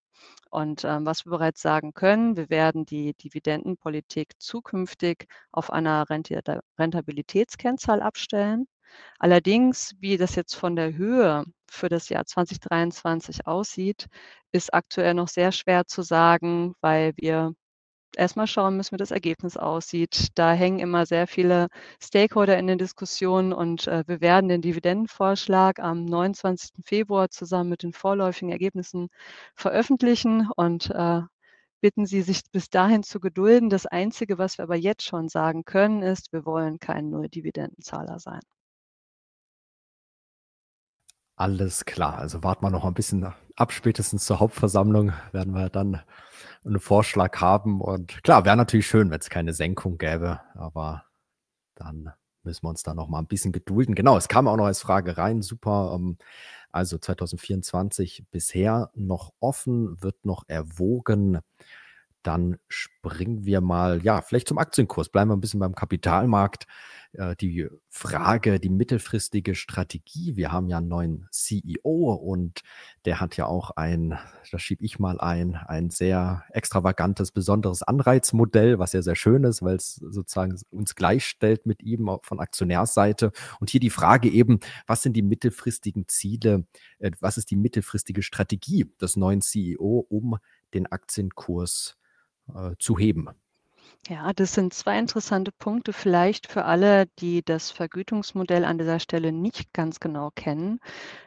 [0.51, 6.07] Und, ähm, was wir bereits sagen können, wir werden die Dividendenpolitik zukünftig auf einer
[6.79, 8.67] Rentabilitätskennzahl abstellen.
[9.19, 14.07] Allerdings, wie das jetzt von der Höhe für das Jahr 2023 aussieht,
[14.53, 17.53] ist aktuell noch sehr schwer zu sagen, weil wir
[18.17, 20.29] erstmal schauen müssen, wie das Ergebnis aussieht.
[20.35, 21.69] Da hängen immer sehr viele
[22.03, 26.85] Stakeholder in den Diskussionen und äh, wir werden den Dividendenvorschlag am 29.
[26.85, 29.09] Februar zusammen mit den vorläufigen Ergebnissen
[29.55, 31.21] veröffentlichen und äh,
[31.81, 33.71] bitten Sie, sich bis dahin zu gedulden.
[33.71, 38.41] Das Einzige, was wir aber jetzt schon sagen können, ist, wir wollen kein Null-Dividendenzahler sein.
[41.37, 42.19] Alles klar.
[42.19, 43.25] Also warten wir noch ein bisschen
[43.57, 43.73] ab.
[43.73, 46.01] Spätestens zur Hauptversammlung werden wir dann
[46.65, 47.81] einen Vorschlag haben.
[47.83, 51.05] Und klar, wäre natürlich schön, wenn es keine Senkung gäbe, aber
[51.75, 52.11] dann
[52.43, 53.95] müssen wir uns da noch mal ein bisschen gedulden.
[53.95, 55.43] Genau, es kam auch noch als Frage rein.
[55.43, 55.93] Super.
[55.95, 56.17] Ähm,
[56.73, 61.41] also 2024 bisher noch offen, wird noch erwogen.
[62.23, 65.11] Dann springen wir mal, ja, vielleicht zum Aktienkurs.
[65.11, 66.67] Bleiben wir ein bisschen beim Kapitalmarkt.
[67.13, 70.37] Äh, die Frage, die mittelfristige Strategie.
[70.37, 72.61] Wir haben ja einen neuen CEO und
[73.05, 74.19] der hat ja auch ein,
[74.51, 79.63] da schiebe ich mal ein, ein sehr extravagantes, besonderes Anreizmodell, was ja sehr schön ist,
[79.63, 83.33] weil es sozusagen uns gleichstellt mit ihm von Aktionärsseite.
[83.61, 86.67] Und hier die Frage eben, was sind die mittelfristigen Ziele,
[86.99, 90.39] äh, was ist die mittelfristige Strategie des neuen CEO, um
[90.75, 91.97] den Aktienkurs
[92.55, 93.31] äh, zu heben?
[94.09, 99.33] Ja, das sind zwei interessante Punkte vielleicht für alle, die das Vergütungsmodell an dieser Stelle
[99.33, 100.79] nicht ganz genau kennen.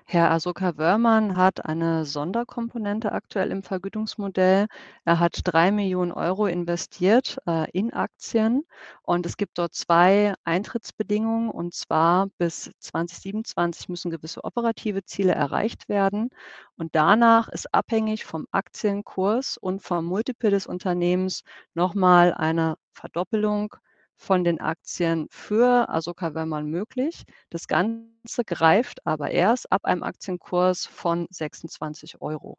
[0.06, 4.67] Herr Asoka Wörmann hat eine Sonderkomponente aktuell im Vergütungsmodell.
[5.06, 8.65] Er hat 3 Millionen Euro investiert äh, in Aktien
[9.04, 15.89] und es gibt dort zwei Eintrittsbedingungen und zwar bis 2027 müssen gewisse operative Ziele erreicht
[15.89, 16.30] werden
[16.78, 21.43] und danach ist abhängig vom Aktienkurs und vom Multiple des Unternehmens
[21.76, 23.76] nochmal eine Verdoppelung
[24.16, 27.24] von den Aktien für Asoka Wöhrmann möglich.
[27.50, 32.58] Das Ganze greift aber erst ab einem Aktienkurs von 26 Euro.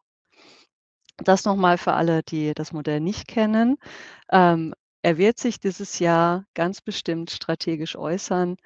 [1.18, 3.76] Das nochmal für alle, die das Modell nicht kennen.
[4.30, 8.56] Ähm, er wird sich dieses Jahr ganz bestimmt strategisch äußern.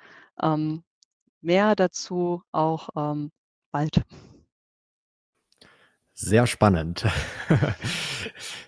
[0.40, 0.84] Ähm,
[1.40, 3.32] mehr dazu auch ähm,
[3.72, 4.02] bald.
[6.14, 7.06] Sehr spannend.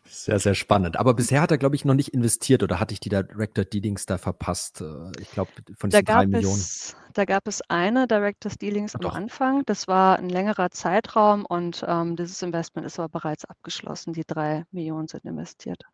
[0.04, 0.96] Sehr, sehr spannend.
[0.96, 4.06] Aber bisher hat er, glaube ich, noch nicht investiert oder hatte ich die Director Dealings
[4.06, 4.80] da verpasst?
[4.80, 6.56] Äh, ich glaube, von diesen drei gab Millionen.
[6.56, 9.14] es da gab es eine Directors Dealings Ah, am doch.
[9.14, 9.62] Anfang.
[9.66, 14.12] Das war 'n längerer Zeitraum und, ähm, dieses Investment ist aber bereits abgeschlossen.
[14.14, 15.84] Die 3 Millionen sind investiert.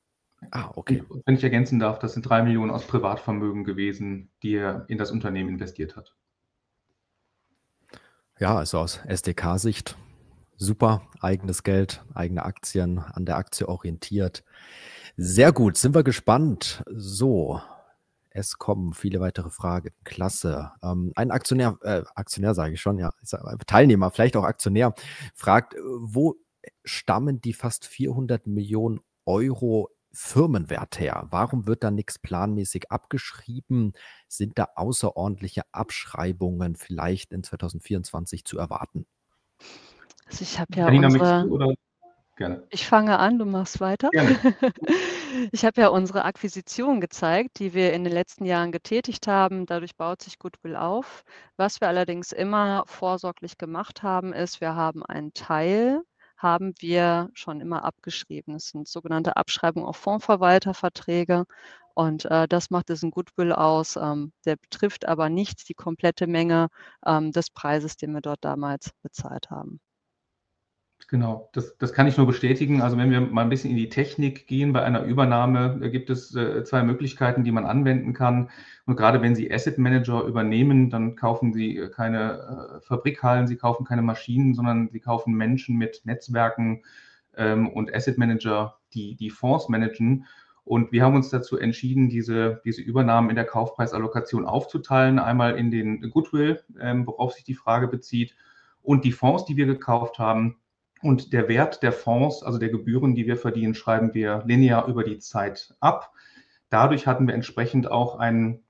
[0.50, 1.02] Ah, okay.
[1.08, 4.96] Und wenn ich ergänzen darf, das sind 3 Millionen aus Privatvermögen gewesen, die er in
[4.98, 6.14] das Unternehmen investiert hat.
[8.38, 9.96] Ja, also aus SDK-Sicht
[10.56, 11.02] super.
[11.20, 14.44] Eigenes Geld, eigene Aktien, an der Aktie orientiert.
[15.16, 16.82] Sehr gut, sind wir gespannt.
[16.90, 17.60] So,
[18.30, 19.90] es kommen viele weitere Fragen.
[20.04, 20.72] Klasse.
[20.82, 23.12] Ähm, ein Aktionär, äh, Aktionär sage ich schon, ja,
[23.66, 24.94] Teilnehmer, vielleicht auch Aktionär,
[25.34, 26.36] fragt, äh, wo
[26.84, 31.26] stammen die fast 400 Millionen Euro Firmenwert her?
[31.30, 33.94] Warum wird da nichts planmäßig abgeschrieben?
[34.28, 39.06] Sind da außerordentliche Abschreibungen vielleicht in 2024 zu erwarten?
[40.33, 41.75] Also, ich habe ja Janina, unsere du oder?
[42.37, 42.66] Gerne.
[42.71, 44.09] Ich fange an, du machst weiter.
[44.11, 44.37] Gerne.
[45.51, 49.64] Ich habe ja unsere Akquisition gezeigt, die wir in den letzten Jahren getätigt haben.
[49.64, 51.25] Dadurch baut sich Goodwill auf.
[51.57, 56.03] Was wir allerdings immer vorsorglich gemacht haben, ist, wir haben einen Teil
[56.37, 58.55] haben wir schon immer abgeschrieben.
[58.55, 61.45] Das sind sogenannte Abschreibungen auf Fondsverwalterverträge
[61.95, 63.97] und, äh, das macht diesen Goodwill aus.
[63.97, 66.68] Ähm, der betrifft aber nicht die komplette Menge,
[67.07, 69.81] ähm, des Preises, den wir dort damals bezahlt haben.
[71.10, 72.80] Genau, das das kann ich nur bestätigen.
[72.80, 76.10] Also, wenn wir mal 'n bisschen in die Technik gehen, bei einer Übernahme, äh, gibt
[76.10, 78.50] es, äh, 2 Möglichkeiten, die man anwenden kann.
[78.86, 83.56] Und grade wenn Sie Asset Manager übernehmen, dann kaufen Sie, äh, keine, äh, Fabrikhallen, Sie
[83.56, 86.82] kaufen keine Maschinen, sondern Sie kaufen Menschen mit Netzwerken,
[87.36, 90.26] ähm, und Asset Manager, die die Fonds managen.
[90.64, 95.18] Und wir haben uns dazu entschieden, diese diese Übernahmen in der Kaufpreisallokation aufzuteilen.
[95.18, 98.34] Einmal in den Goodwill, ähm, worauf sich die Frage bezieht,
[98.82, 100.56] und die Fonds, die wir gekauft haben.
[101.02, 105.02] Und der Wert der Fonds, also der Gebühren, die wir verdienen, schreiben wir linear über
[105.02, 106.12] die Zeit ab.
[106.70, 108.64] Dadurch hatten wir entsprechend auch einen,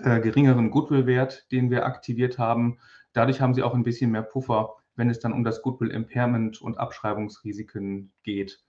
[0.00, 2.78] äh, geringeren Goodwill-Wert, den wir aktiviert haben.
[3.12, 6.60] Dadurch haben Sie auch 'n bisschen mehr Puffer, wenn es dann um das Goodwill Impairment
[6.60, 8.60] und Abschreibungsrisiken geht.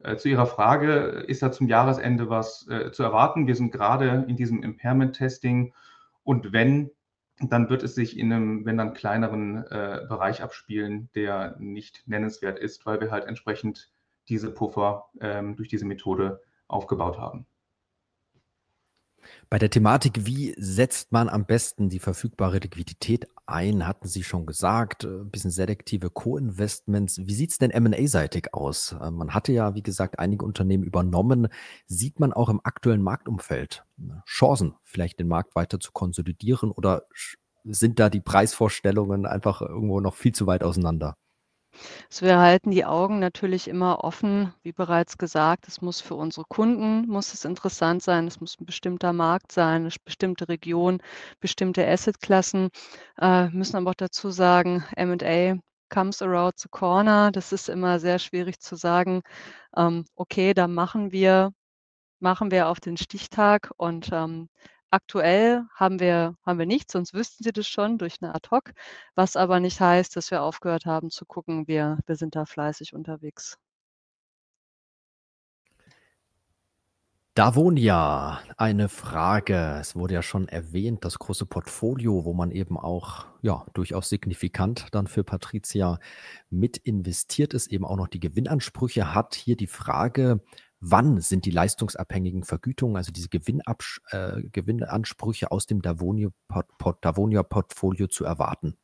[0.00, 3.46] Äh, zu Ihrer Frage, ist da zum Jahresende was, äh, zu erwarten?
[3.46, 5.72] Wir sind grade in diesem Impairment-Testing
[6.24, 6.90] und wenn,
[7.40, 12.58] dann wird es sich in 'nem, wenn dann kleineren, äh, Bereich abspielen, der nicht nennenswert
[12.58, 13.92] ist, weil wir halt entsprechend
[14.28, 17.46] diese Puffer, ähm, durch diese Methode aufgebaut haben.
[19.50, 24.46] Bei der Thematik, wie setzt man am besten die verfügbare Liquidität ein, hatten Sie schon
[24.46, 27.18] gesagt, äh, bisschen selektive Co-Investments.
[27.26, 28.96] Wie sieht's denn M&A-seitig aus?
[29.00, 31.48] Äh, man hatte ja, wie gesagt, einige Unternehmen übernommen.
[31.86, 37.04] Sieht man auch im aktuellen Marktumfeld, ne, Chancen, vielleicht den Markt weiter zu konsolidieren oder
[37.64, 41.16] sind da die Preisvorstellungen einfach irgendwo noch viel zu weit auseinander?
[42.10, 44.52] Also, wir halten die Augen natürlich immer offen.
[44.62, 48.26] Wie bereits gesagt, es muss für unsere Kunden muss es interessant sein.
[48.28, 51.00] Es muss 'n bestimmter Markt sein, 'ne bestimmte Region,
[51.40, 52.68] bestimmte Assetklassen.
[53.20, 55.58] Äh, müssen aber auch dazu sagen, M&A
[55.88, 57.30] comes around the corner.
[57.32, 59.22] Das ist immer sehr schwierig zu sagen,
[59.76, 61.52] ähm: „Okay, da machen wir
[62.20, 64.48] machen wir auf den Stichtag.“ Und, ähm,
[64.90, 68.72] aktuell haben wir haben wir nichts, sonst wüssten Sie das schon durch 'ne Ad-Hoc,
[69.14, 71.66] was aber nicht heißt, dass wir aufgehört haben zu gucken.
[71.68, 73.56] Wir wir sind da fleißig unterwegs.
[77.36, 79.76] Dawonia, eine Frage.
[79.78, 84.86] Es wurde ja schon erwähnt, das große Portfolio, wo man eben auch, ja, durchaus signifikant
[84.92, 85.98] dann für PATRIZIA
[86.48, 89.34] mit investiert ist, eben auch noch die Gewinnansprüche hat.
[89.34, 90.40] Hier die Frage:
[90.80, 98.76] Wann sind die leistungsabhängigen Vergütungen, also diese Gewinnabsch äh, Gewinnansprüche aus dem Dawonia-Portfolio zu erwarten?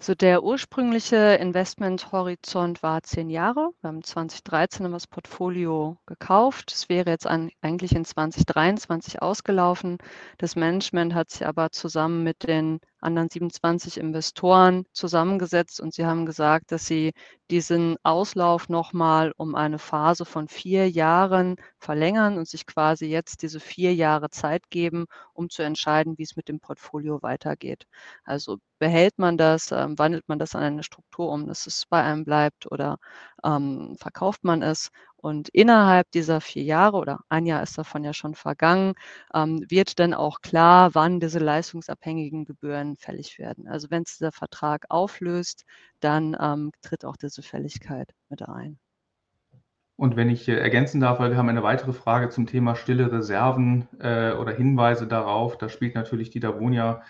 [0.00, 3.70] So der ursprüngliche Investmenthorizont war 10 Jahre.
[3.80, 6.72] Wir haben 2013 haben wir das Portfolio gekauft.
[6.72, 9.98] Es wäre jetzt an eigentlich in 2023 ausgelaufen.
[10.38, 16.26] Das Management hat sich aber zusammen mit den anderen 27 Investoren zusammengesetzt und sie haben
[16.26, 17.12] gesagt, dass sie
[17.50, 23.42] diesen Auslauf noch mal um eine Phase von 4 Jahren verlängern und sich quasi jetzt
[23.42, 27.84] diese 4 Jahre Zeit geben, um zu entscheiden, wie's mit dem Portfolio weitergeht.
[28.24, 32.02] Also, behält man das, ähm, wandelt man das an eine Struktur um, dass es bei
[32.02, 32.98] einem bleibt oder,
[33.44, 34.90] ähm, verkauft man es?
[35.20, 38.94] Und innerhalb dieser 4 Jahre oder 1 Jahr ist davon ja schon vergangen,
[39.34, 43.66] ähm, wird dann auch klar, wann diese leistungsabhängigen Gebühren fällig werden.
[43.68, 45.64] Also, wenn's dieser Vertrag auflöst,
[46.00, 48.78] dann, ähm, tritt auch diese Fälligkeit mit ein.
[49.96, 53.10] Und wenn ich, äh, ergänzen darf, weil wir haben eine weitere Frage zum Thema stille
[53.10, 55.58] Reserven, äh, oder Hinweise darauf.
[55.58, 57.02] Da spielt natürlich die Dawonia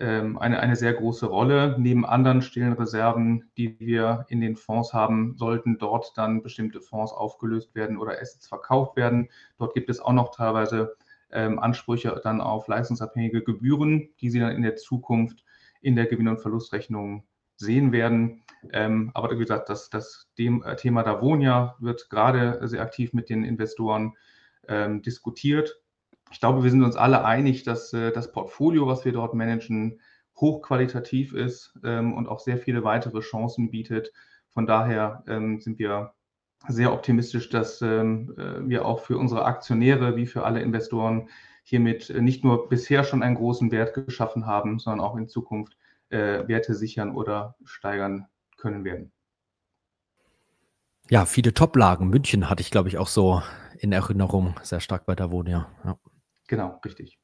[0.00, 1.76] ähm, eine, eine sehr große Rolle.
[1.78, 7.12] Neben anderen stillen Reserven, die wir in den Fonds haben, sollten dort dann bestimmte Fonds
[7.12, 9.28] aufgelöst werden oder Assets verkauft werden.
[9.58, 10.96] Dort gibt es auch noch teilweise
[11.30, 15.44] ähm, Ansprüche dann auf leistungsabhängige Gebühren, die Sie dann in der Zukunft
[15.80, 17.24] in der Gewinn- und Verlustrechnung
[17.56, 18.42] sehen werden.
[18.72, 23.44] Ähm, aber wie gesagt, das, das dem, Thema Davonia wird gerade sehr aktiv mit den
[23.44, 24.14] Investoren
[24.66, 25.80] ähm, diskutiert.
[26.30, 30.00] Ich glaube, wir sind uns alle einig, dass äh, das Portfolio, was wir dort managen,
[30.36, 34.12] hochqualitativ ist ähm, und auch sehr viele weitere Chancen bietet.
[34.50, 36.14] Von daher ähm, sind wir
[36.68, 41.28] sehr optimistisch, dass ähm, äh, wir auch für unsere Aktionäre wie für alle Investoren
[41.62, 45.76] hiermit nicht nur bisher schon einen großen Wert geschaffen haben, sondern auch in Zukunft
[46.10, 49.12] äh, Werte sichern oder steigern können werden.
[51.10, 52.08] Ja, viele Top-Lagen.
[52.08, 53.42] München hatte ich, glaube ich, auch so
[53.78, 55.68] in Erinnerung, sehr stark bei Davonia.
[55.84, 55.98] Ja.
[56.46, 57.18] Genau, richtig.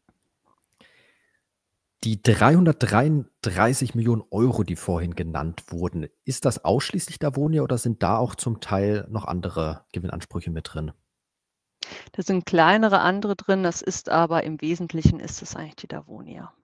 [2.02, 8.16] Die 333 Millionen Euro, die vorhin genannt wurden, ist das ausschließlich Davonia oder sind da
[8.16, 10.92] auch zum Teil noch andere Gewinnansprüche mit drin?
[12.12, 16.54] Da sind kleinere andere drin, das ist aber im Wesentlichen ist es eigentlich die Davonia.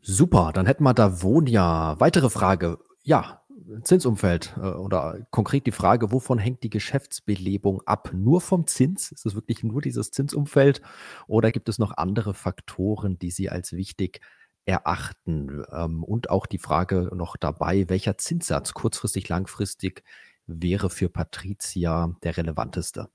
[0.00, 2.00] Super, dann hätten wir Davonia.
[2.00, 2.78] Weitere Frage.
[3.02, 3.39] Ja,
[3.82, 8.10] Zinsumfeld äh, oder konkret die Frage, wovon hängt die Geschäftsbelebung ab?
[8.12, 9.12] Nur vom Zins?
[9.12, 10.82] Ist es wirklich nur dieses Zinsumfeld
[11.26, 14.20] oder gibt es noch andere Faktoren, die Sie als wichtig
[14.66, 15.64] erachten?
[15.72, 20.04] Ähm, und auch die Frage noch dabei, welcher Zinssatz kurzfristig, langfristig
[20.46, 23.08] wäre für Patricia der relevanteste?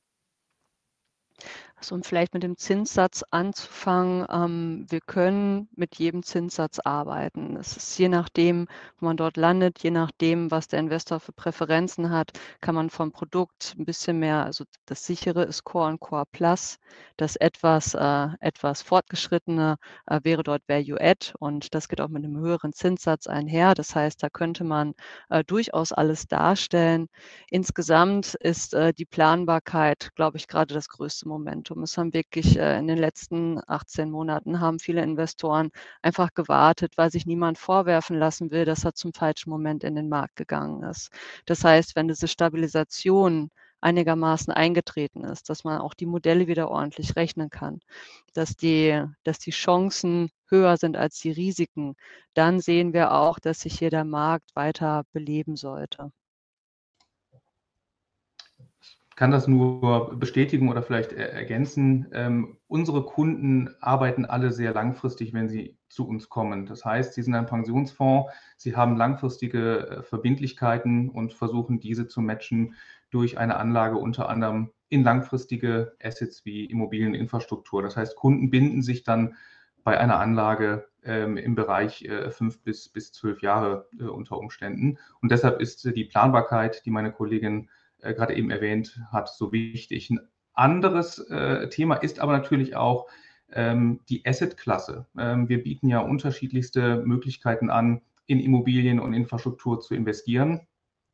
[1.78, 7.58] Also um vielleicht mit dem Zinssatz anzufangen, ähm, wir können mit jedem Zinssatz arbeiten.
[7.58, 8.68] Es ist je nachdem,
[9.00, 13.12] wo man dort landet, je nachdem, was der Investor für Präferenzen hat, kann man vom
[13.12, 16.78] Produkt ein bisschen mehr, also das sichere ist Core und Core Plus,
[17.18, 22.24] das etwas, äh, etwas fortgeschrittene äh, wäre dort Value Add und das geht auch mit
[22.24, 23.74] einem höheren Zinssatz einher.
[23.76, 24.94] Das heißt, da könnte man
[25.30, 27.08] äh, durchaus alles darstellen.
[27.50, 31.65] Insgesamt ist äh, die Planbarkeit, glaube ich, gerade das größte Moment.
[31.70, 31.84] Momentum.
[31.84, 37.12] Es haben wirklich äh, in den letzten 18 Monaten haben viele Investoren einfach gewartet, weil
[37.12, 41.10] sich niemand vorwerfen lassen will, dass er zum falschen Moment in den Markt gegangen ist.
[41.46, 43.50] Das heißt, wenn diese Stabilisation
[43.82, 47.80] einigermaßen eingetreten ist, dass man auch die Modelle wieder ordentlich rechnen kann,
[48.34, 51.96] dass die, dass die Chancen höher sind als die Risiken,
[52.34, 56.12] dann sehen wir auch, dass sich hier der Markt weiter beleben sollte
[59.16, 62.08] kann das nur bestätigen oder vielleicht ergänzen.
[62.12, 66.66] Ähm, unsere Kunden arbeiten alle sehr langfristig, wenn sie zu uns kommen.
[66.66, 72.22] Das heißt, sie sind ein Pensionsfonds, sie haben langfristige äh, Verbindlichkeiten und versuchen diese zu
[72.22, 72.76] matchen
[73.10, 77.82] durch eine Anlage unter anderem in langfristige Assets wie Immobilieninfrastruktur.
[77.82, 79.36] Das heißt, Kunden binden sich dann
[79.86, 84.98] bei einer Anlage ähm, im Bereich äh, fünf bis, bis zwölf Jahre äh, unter Umständen.
[85.22, 87.70] Und deshalb ist die Planbarkeit, die meine Kollegin
[88.06, 90.10] äh, gerade eben erwähnt hat, so wichtig.
[90.10, 90.20] Ein
[90.54, 93.08] anderes äh, Thema ist aber natürlich auch
[93.52, 95.06] ähm, die Asset-Klasse.
[95.18, 100.62] Ähm, wir bieten ja unterschiedlichste Möglichkeiten an, in Immobilien und Infrastruktur zu investieren.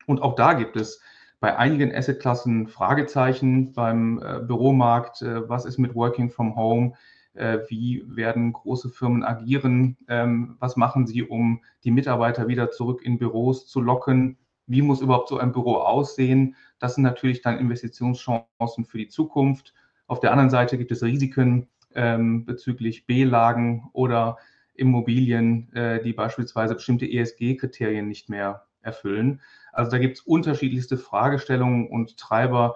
[0.06, 1.02] Und auch da gibt es
[1.40, 5.22] bei einigen Assetklassen Fragezeichen beim äh, Büromarkt.
[5.22, 6.94] Äh, was ist mit Working from Home?
[7.34, 9.98] Äh, wie werden große Firmen agieren?
[10.08, 14.38] Ähm, was machen sie, um die Mitarbeiter wieder zurück in Büros zu locken?
[14.72, 16.56] Wie muss überhaupt so ein Büro aussehen.
[16.80, 19.74] Das sind natürlich dann Investitionschancen für die Zukunft.
[20.08, 24.38] Auf der anderen Seite gibt es Risiken ähm, bezüglich B-Lagen oder
[24.74, 29.42] Immobilien, äh, die beispielsweise bestimmte ESG-Kriterien nicht mehr erfüllen.
[29.74, 32.76] Also da gibt es unterschiedlichste Fragestellungen und Treiber,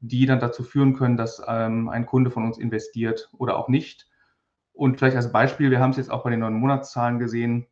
[0.00, 4.08] die dann dazu führen können, dass ähm, ein Kunde von uns investiert oder auch nicht.
[4.72, 7.66] Und vielleicht als Beispiel, wir haben es jetzt auch bei den neuen Monatszahlen gesehen,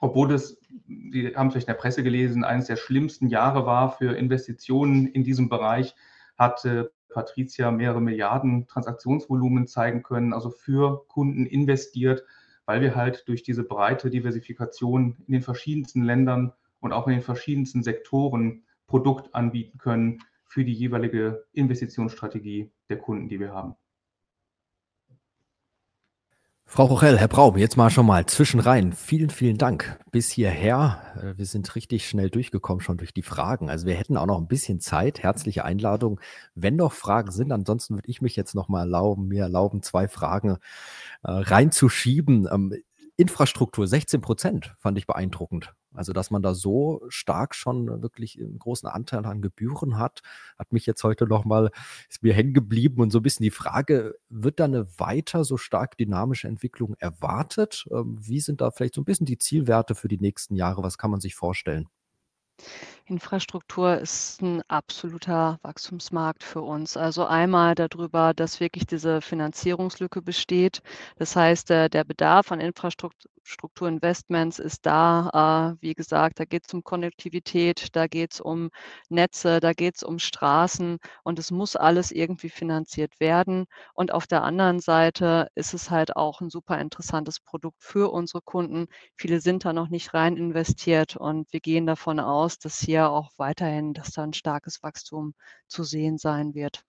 [0.00, 3.92] obwohl es, Sie haben es vielleicht in der Presse gelesen, eines der schlimmsten Jahre war
[3.92, 5.94] für Investitionen in diesem Bereich,
[6.36, 6.66] hat
[7.14, 12.24] Patricia mehrere Milliarden Transaktionsvolumen zeigen können, also für Kunden investiert,
[12.66, 17.22] weil wir halt durch diese breite Diversifikation in den verschiedensten Ländern und auch in den
[17.22, 23.76] verschiedensten Sektoren Produkt anbieten können für die jeweilige Investitionsstrategie der Kunden, die wir haben.
[26.66, 28.92] Frau Rochel, Herr Braum, jetzt mal schon mal zwischenrein.
[28.94, 30.98] Vielen, vielen Dank bis hierher.
[31.16, 33.70] Äh, wir sind richtig schnell durchgekommen schon durch die Fragen.
[33.70, 35.22] Also wir hätten auch noch ein bisschen Zeit.
[35.22, 36.20] Herzliche Einladung.
[36.54, 40.08] Wenn noch Fragen sind, ansonsten würde ich mich jetzt noch mal erlauben, mir erlauben, zwei
[40.08, 40.56] Fragen
[41.22, 42.48] äh, reinzuschieben.
[42.50, 42.74] Ähm,
[43.18, 45.72] Infrastruktur 16 Prozent fand ich beeindruckend.
[45.94, 50.22] Also, dass man da so stark schon wirklich 'n großen Anteil an Gebühren hat,
[50.58, 51.70] hat mich jetzt heute noch mal
[52.10, 55.56] ist mir hängen geblieben und so 'n bisschen die Frage, wird da 'ne weiter so
[55.56, 57.84] stark dynamische Entwicklung erwartet?
[57.92, 60.82] Ähm, wie sind da vielleicht so 'n bisschen die Zielwerte für die nächsten Jahre?
[60.82, 61.88] Was kann man sich vorstellen?
[63.06, 66.96] Infrastruktur ist 'n absoluter Wachstumsmarkt für uns.
[66.96, 70.80] Also, einmal dadrüber, dass wirklich diese Finanzierungslücke besteht.
[71.16, 75.74] Das heißt, äh, der Bedarf an Infrastrukt Strukturinvestments ist da.
[75.74, 78.70] Äh, wie gesagt, da geht's um Konnektivität, da geht's um
[79.10, 83.66] Netze, da geht's um Straßen und es muss alles irgendwie finanziert werden.
[83.92, 88.40] Und auf der anderen Seite ist es halt auch 'n super interessantes Produkt für unsere
[88.40, 88.86] Kunden.
[89.14, 93.32] Viele sind da noch nicht rein investiert und wir gehen davon aus, dass hier auch
[93.36, 95.34] weiterhin dass da 'n starkes Wachstum
[95.68, 96.84] zu sehen sein wird.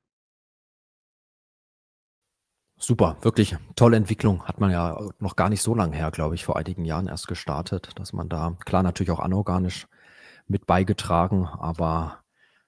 [2.78, 4.43] Super, wirklich tolle Entwicklung.
[4.45, 7.28] Hat man ja noch gar nicht so lang her, glaube ich, vor einigen Jahren erst
[7.28, 9.88] gestartet, dass man da klar, natürlich auch anorganisch
[10.47, 12.22] mit beigetragen, aber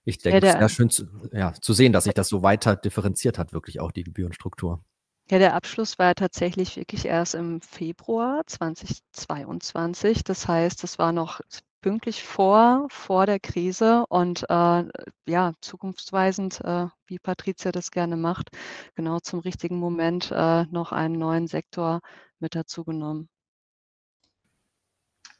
[0.06, 2.76] ich Ja, denke, sehr der schön zu ja, zu sehen, dass sich das so weiter
[2.78, 4.82] differenziert hat, wirklich auch die Gebührenstruktur.
[5.30, 10.24] Ja, der Abschluss war tatsächlich wirklich erst im Februar 2022.
[10.26, 11.40] Das heißt, das war noch
[11.88, 14.84] pünktlich vor vor der Krise und, äh,
[15.26, 18.50] ja, zukunftsweisend, äh, wie Patrizia das gerne macht,
[18.96, 22.02] genau zum richtigen Moment, äh, noch einen neuen Sektor
[22.40, 23.30] mit dazu genommen.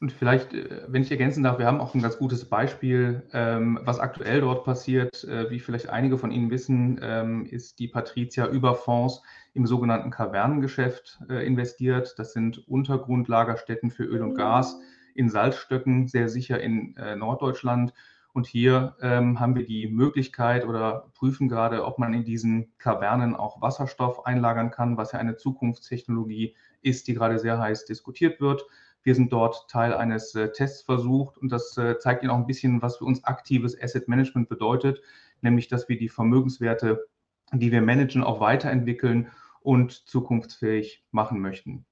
[0.00, 3.78] Und vielleicht, äh, wenn ich ergänzen darf, wir haben auch 'n ganz gutes Beispiel, ähm,
[3.82, 5.24] was aktuell dort passiert.
[5.24, 9.22] Äh, wie vielleicht einige von Ihnen wissen, ähm, ist die Patrizia über Fonds
[9.52, 12.14] im sogenannten Kavernengeschäft, äh, investiert.
[12.18, 14.78] Das sind Untergrundlagerstätten für Öl und Gas
[15.18, 17.92] in Salzstöcken, sehr sicher in, äh, Norddeutschland.
[18.34, 23.34] Und hier, ähm, haben wir die Möglichkeit oder prüfen grade, ob man in diesen Kavernen
[23.34, 28.64] auch Wasserstoff einlagern kann, was ja eine Zukunftstechnologie ist, die grade sehr heiß diskutiert wird.
[29.02, 32.82] Wir sind dort Teil eines, äh, Testversuchs und das, äh, zeigt Ihnen auch 'n bisschen,
[32.82, 35.00] was für uns aktives Asset Management bedeutet,
[35.40, 37.06] nämlich, dass wir die Vermögenswerte,
[37.52, 39.28] die wir managen, auch weiterentwickeln
[39.62, 41.86] und zukunftsfähig machen möchten.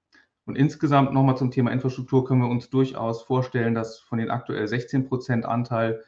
[0.46, 4.30] Und insgesamt noch mal zum Thema Infrastruktur können wir uns durchaus vorstellen, dass von den
[4.30, 6.02] aktuell 16 % Anteil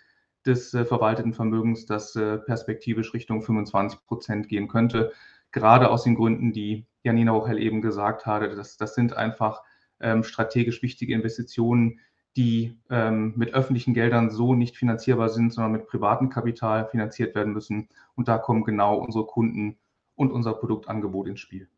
[0.46, 5.12] des, äh, verwalteten Vermögens das, äh, perspektivisch Richtung 25 % gehen könnte.
[5.52, 8.54] Grade aus den Gründen, die Janina Rochell eben gesagt hatte.
[8.54, 9.62] Das das sind einfach,
[10.00, 12.00] ähm, strategisch wichtige Investitionen,
[12.36, 17.52] die, ähm, mit öffentlichen Geldern so nicht finanzierbar sind, sondern mit privatem Kapital finanziert werden
[17.52, 17.88] müssen.
[18.14, 19.78] Und da kommen genau unsere Kunden
[20.14, 21.68] und unser Produktangebot ins Spiel.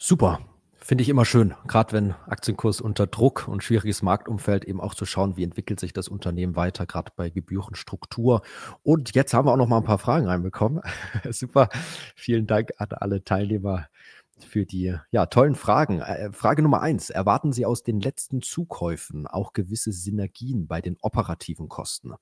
[0.00, 0.38] Super,
[0.76, 5.06] finde ich immer schön, grad wenn Aktienkurs unter Druck und schwieriges Marktumfeld eben auch zu
[5.06, 8.42] schauen, wie entwickelt sich das Unternehmen weiter, grad bei Gebührenstruktur.
[8.84, 10.82] Und jetzt haben wir auch noch mal 'n paar Fragen reinbekommen.
[11.32, 11.68] Super.
[12.14, 13.88] Vielen Dank an alle Teilnehmer
[14.46, 16.00] für die, ja, tollen Fragen.
[16.00, 20.96] Äh, Frage Nummer 1: Erwarten Sie aus den letzten Zukäufen auch gewisse Synergien bei den
[21.02, 22.12] operativen Kosten?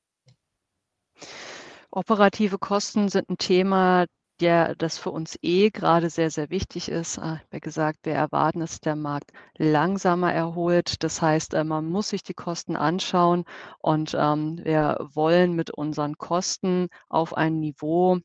[1.92, 4.06] Operative Kosten sind 'n Thema,
[4.40, 7.18] der das für uns eh grade sehr, sehr wichtig ist.
[7.50, 11.02] Wie gesagt, wir erwarten, dass der Markt langsamer erholt.
[11.02, 13.44] Das heißt, äh, man muss sich die Kosten anschauen
[13.78, 18.18] und, ähm, wir wollen mit unseren Kosten auf ein Niveau,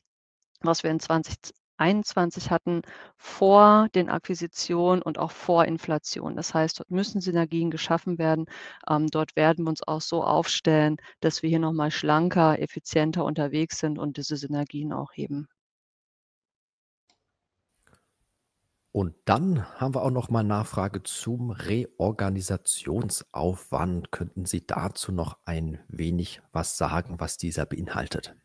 [0.62, 2.82] was wir in 2021 hatten,
[3.16, 6.36] vor den Akquisitionen und auch vor Inflation.
[6.36, 8.46] Das heißt, dort müssen Synergien geschaffen werden.
[8.88, 13.24] Ähm, dort werden wir uns auch so aufstellen, dass wir hier noch mal schlanker, effizienter
[13.24, 15.48] unterwegs sind und diese Synergien auch heben.
[18.92, 24.12] Und dann haben wir auch noch mal Nachfrage zum Reorganisationsaufwand.
[24.12, 28.36] Könnten Sie dazu noch ein wenig was sagen, was dieser beinhaltet?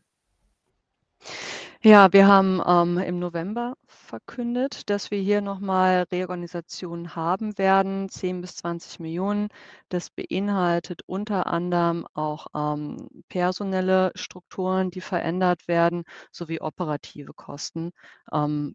[1.82, 8.08] Ja, wir haben, ähm, im November verkündet, dass wir hier noch mal Reorganisationen haben werden,
[8.08, 9.48] 10 bis 20.000.000.
[9.88, 17.92] Das beinhaltet unter anderem auch, ähm, personelle Strukturen, die verändert werden, sowie operative Kosten.
[18.32, 18.74] Ähm,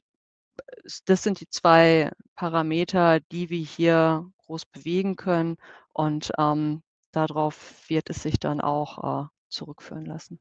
[1.06, 5.58] das sind die 2 Parameter, die wir hier groß bewegen können
[5.94, 10.40] und, ähm, da drauf wird es sich dann auch, äh, zurückführen lassen.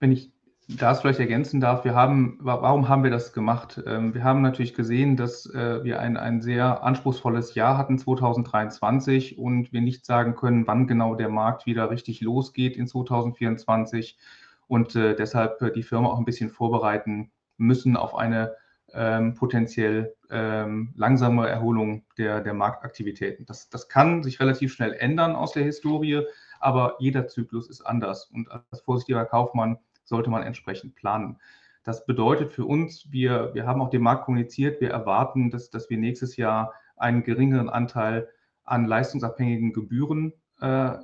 [0.00, 0.32] Wenn ich
[0.68, 3.80] das vielleicht ergänzen darf, wir haben wa warum haben wir das gemacht?
[3.86, 9.38] Ähm, wir haben natürlich gesehen, dass, äh, wir ein ein sehr anspruchsvolles Jahr hatten, 2023,
[9.38, 14.18] und wir nicht sagen können, wann genau der Markt wieder richtig losgeht in 2024
[14.66, 17.30] und, äh, deshalb, äh, die Firma auch 'n bisschen vorbereiten
[17.62, 18.54] müssen auf eine,
[18.94, 23.46] ähm, potenziell, ähm, langsame Erholung der der Marktaktivitäten.
[23.46, 26.22] Das das kann sich relativ schnell ändern aus der Historie,
[26.60, 31.38] aber jeder Zyklus ist anders und als vorsichtiger Kaufmann sollte man entsprechend planen.
[31.84, 36.36] Das bedeutet für uns, wir haben auch dem Markt kommuniziert, wir erwarten, dass wir nächstes
[36.36, 38.28] Jahr einen geringeren Anteil
[38.64, 40.32] an leistungsabhängigen Gebühren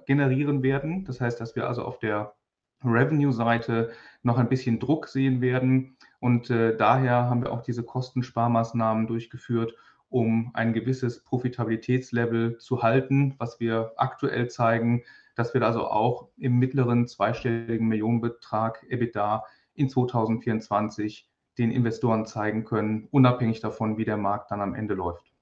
[0.07, 1.05] generieren werden.
[1.05, 2.35] Das heißt, dass wir also auf der
[2.85, 3.91] Revenue-Seite
[4.23, 9.75] noch ein bisschen Druck sehen werden und daher haben wir auch diese Kostensparmaßnahmen durchgeführt,
[10.11, 15.05] um ein gewisses Profitabilitätslevel zu halten, was wir aktuell zeigen,
[15.37, 19.45] dass wir also auch im mittleren zweistelligen Millionenbetrag EBITDA
[19.75, 25.33] in 2024 den Investoren zeigen können, unabhängig davon, wie der Markt dann am Ende läuft.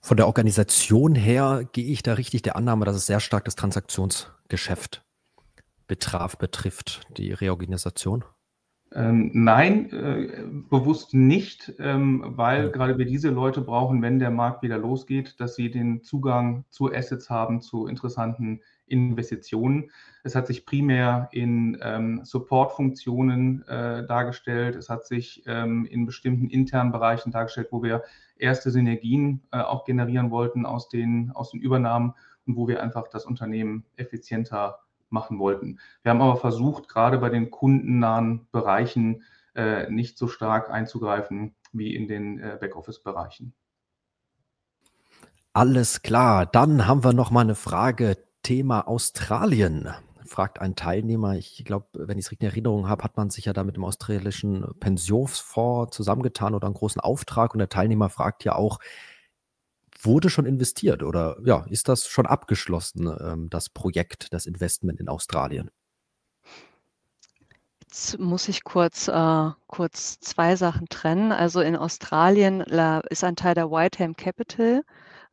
[0.00, 3.56] Von der Organisation her gehe ich da richtig der Annahme, dass es sehr stark das
[3.56, 5.02] Transaktionsgeschäft
[5.86, 8.24] betrifft, die Reorganisation?
[8.96, 9.88] Nein,
[10.70, 15.68] bewusst nicht, weil gerade wir diese Leute brauchen, wenn der Markt wieder losgeht, dass sie
[15.68, 19.90] den Zugang zu Assets haben, zu interessanten Investitionen.
[20.22, 21.76] Es hat sich primär in
[22.22, 24.76] Support-Funktionen dargestellt.
[24.76, 28.04] Es hat sich in bestimmten internen Bereichen dargestellt, wo wir
[28.36, 32.14] erste Synergien auch generieren wollten aus den Übernahmen
[32.46, 34.78] und wo wir einfach das Unternehmen effizienter
[35.10, 35.78] machen wollten.
[36.02, 39.22] Wir haben aber versucht, gerade bei den kundennahen Bereichen
[39.88, 43.54] nicht so stark einzugreifen wie in den Backoffice-Bereichen.
[45.52, 46.46] Alles klar.
[46.46, 49.88] Dann haben wir noch mal eine Frage, Thema Australien.
[50.26, 53.44] Fragt ein Teilnehmer, ich glaube, wenn ich es richtig in Erinnerung habe, hat man sich
[53.44, 58.42] ja da mit dem australischen Pensionsfonds zusammengetan oder einen großen Auftrag und der Teilnehmer fragt
[58.42, 58.80] ja auch:
[60.04, 65.70] Wurde schon investiert oder, ja, ist das schon abgeschlossen, das Projekt, das Investment in Australien?
[67.80, 71.32] Jetzt muss ich kurz zwei Sachen trennen.
[71.32, 72.60] Also, in Australien
[73.08, 74.82] ist ein Teil der Whiteham Capital.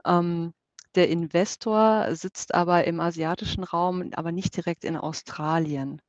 [0.06, 6.02] Der Investor sitzt aber im asiatischen Raum, aber nicht direkt in Australien.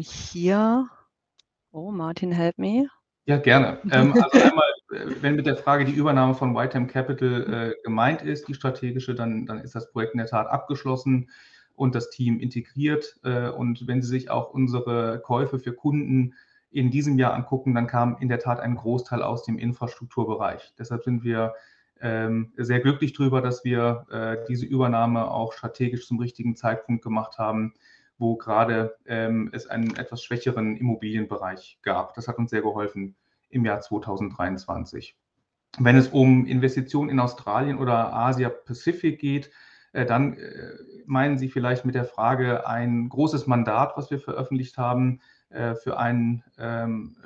[0.00, 0.88] Hier
[1.72, 2.86] oh, Martin, help me.
[3.24, 3.80] Ja, gerne.
[3.90, 9.14] Also einmal, wenn mit der Frage die Übernahme von Whiteham Capital gemeint ist, die strategische,
[9.14, 11.30] dann ist das Projekt in der Tat abgeschlossen
[11.74, 13.18] und das Team integriert.
[13.22, 16.34] Und wenn Sie sich auch unsere Käufe für Kunden
[16.70, 20.74] in diesem Jahr angucken, dann kam in der Tat ein Großteil aus dem Infrastrukturbereich.
[20.78, 21.54] Deshalb sind wir
[22.56, 27.74] sehr glücklich drüber, dass wir diese Übernahme auch strategisch zum richtigen Zeitpunkt gemacht haben,
[28.18, 28.96] wo gerade
[29.52, 32.14] es einen etwas schwächeren Immobilienbereich gab.
[32.14, 33.16] Das hat uns sehr geholfen
[33.52, 35.16] im Jahr 2023.
[35.78, 39.50] Wenn es um Investitionen in Australien oder Asia Pacific geht,
[39.92, 40.36] dann
[41.06, 46.42] meinen Sie vielleicht mit der Frage ein großes Mandat, was wir veröffentlicht haben, für einen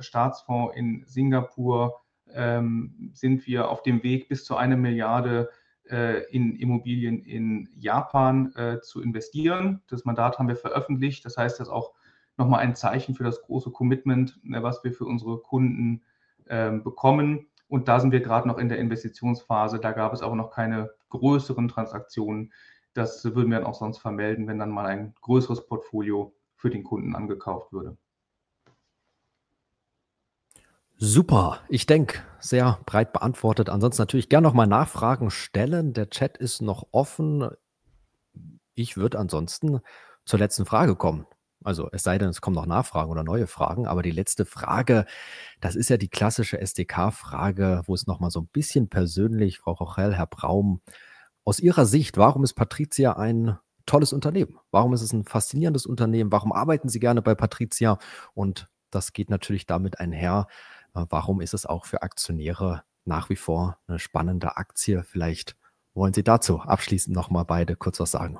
[0.00, 5.48] Staatsfonds in Singapur, sind wir auf dem Weg, bis zu 1 Milliarde
[6.30, 8.52] in Immobilien in Japan
[8.82, 9.82] zu investieren.
[9.86, 11.24] Das Mandat haben wir veröffentlicht.
[11.24, 11.92] Das heißt, das ist auch
[12.36, 16.02] noch mal ein Zeichen für das große Commitment, was wir für unsere Kunden
[16.46, 17.48] bekommen.
[17.68, 19.80] Und da sind wir gerade noch in der Investitionsphase.
[19.80, 22.52] Da gab es aber noch keine größeren Transaktionen.
[22.94, 26.84] Das würden wir dann auch sonst vermelden, wenn dann mal ein größeres Portfolio für den
[26.84, 27.96] Kunden angekauft würde.
[30.98, 31.60] Super.
[31.68, 33.68] Ich denke, sehr breit beantwortet.
[33.68, 35.92] Ansonsten natürlich gerne noch mal Nachfragen stellen.
[35.92, 37.50] Der Chat ist noch offen.
[38.74, 39.80] Ich würde ansonsten
[40.24, 41.26] zur letzten Frage kommen.
[41.66, 45.04] Also, es sei denn, es kommen noch Nachfragen oder neue Fragen, aber die letzte Frage,
[45.60, 49.72] das ist ja die klassische SdK-Frage, wo es noch mal so ein bisschen persönlich Frau
[49.72, 50.80] Rochel, Herr Braum,
[51.44, 54.58] aus Ihrer Sicht, warum ist PATRIZIA ein tolles Unternehmen?
[54.70, 56.30] Warum ist es ein faszinierendes Unternehmen?
[56.30, 57.98] Warum arbeiten Sie gerne bei PATRIZIA?
[58.34, 60.46] Und das geht natürlich damit einher,
[60.92, 65.02] warum ist es auch für Aktionäre nach wie vor eine spannende Aktie?
[65.02, 65.56] Vielleicht
[65.94, 68.38] wollen Sie dazu abschließend noch mal beide kurz was sagen.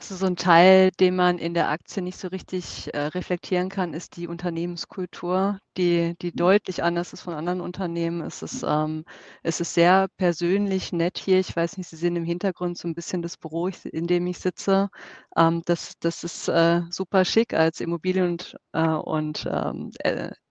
[0.00, 4.14] Also, so 'n Teil, den man in der Aktie nicht so richtig reflektieren kann, ist
[4.16, 8.20] die Unternehmenskultur, die deutlich anders ist von anderen Unternehmen.
[8.20, 11.40] Es ist sehr persönlich nett hier.
[11.40, 14.38] Ich weiß nicht, Sie sehen im Hintergrund so 'n bisschen das Büro, in dem ich
[14.38, 14.88] sitze.
[15.34, 16.44] Das ist
[16.90, 17.52] super schick.
[17.54, 18.38] Als Immobilien
[18.72, 19.48] und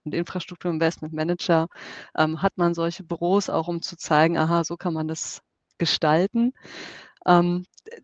[0.04, 1.68] Infrastruktur-Investment-Manager
[2.14, 5.40] hat man solche Büros auch, um zu zeigen: „Aha, so kann man das
[5.78, 6.52] gestalten.“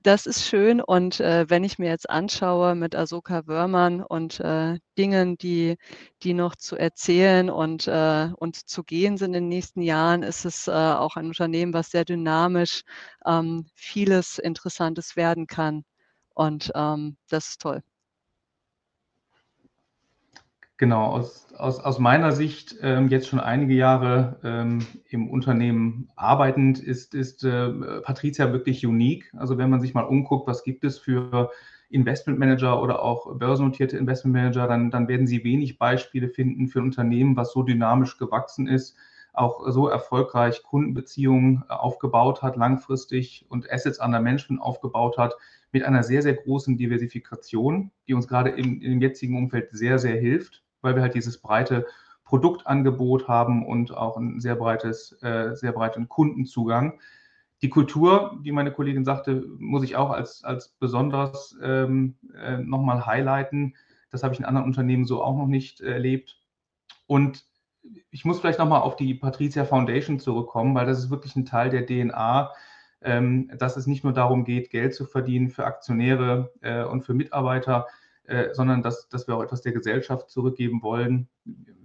[0.02, 4.40] Das ist schön und wenn ich mir jetzt anschaue mit Asoka Wöhrmann und
[4.98, 5.76] Dingen, die
[6.24, 11.26] noch zu erzählen und zu gehen sind in den nächsten Jahren, ist es auch ein
[11.26, 12.82] Unternehmen, was sehr dynamisch
[13.74, 15.84] vieles Interessantes werden kann.
[16.34, 17.82] Und das ist toll.
[20.76, 21.22] Genau,
[21.56, 29.32] aus meiner Sicht, jetzt schon einige Jahre im Unternehmen arbeitend, ist PATRIZIA wirklich unique.
[29.36, 31.52] Also, wenn man sich mal umguckt, was gibt es für
[31.90, 37.36] Investmentmanager oder auch börsennotierte Investmentmanager, dann, dann werden Sie wenig Beispiele finden für ein Unternehmen,
[37.36, 38.96] was so dynamisch gewachsen ist,
[39.32, 45.34] auch so erfolgreich Kundenbeziehungen aufgebaut hat, langfristig und Assets under Management aufgebaut hat,
[45.70, 50.16] mit einer sehr, sehr großen Diversifikation, die uns gerade im, im jetzigen Umfeld sehr, sehr
[50.16, 51.86] hilft, weil wir halt dieses breite
[52.24, 57.00] Produktangebot haben und auch ein sehr breites, äh, sehr breiten Kundenzugang.
[57.62, 63.06] Die Kultur, die meine Kollegin sagte, muss ich auch als, als besonders ähm, äh, nochmal
[63.06, 63.74] highlighten.
[64.10, 66.38] Das habe ich in anderen Unternehmen so auch noch nicht erlebt.
[67.06, 67.44] Und
[68.10, 71.70] ich muss vielleicht nochmal auf die Patricia Foundation zurückkommen, weil das ist wirklich ein Teil
[71.70, 72.52] der DNA,
[73.02, 77.14] ähm, dass es nicht nur darum geht, Geld zu verdienen für Aktionäre äh, und für
[77.14, 77.86] Mitarbeiter,
[78.26, 81.28] äh, sondern dass, dass wir auch etwas der Gesellschaft zurückgeben wollen.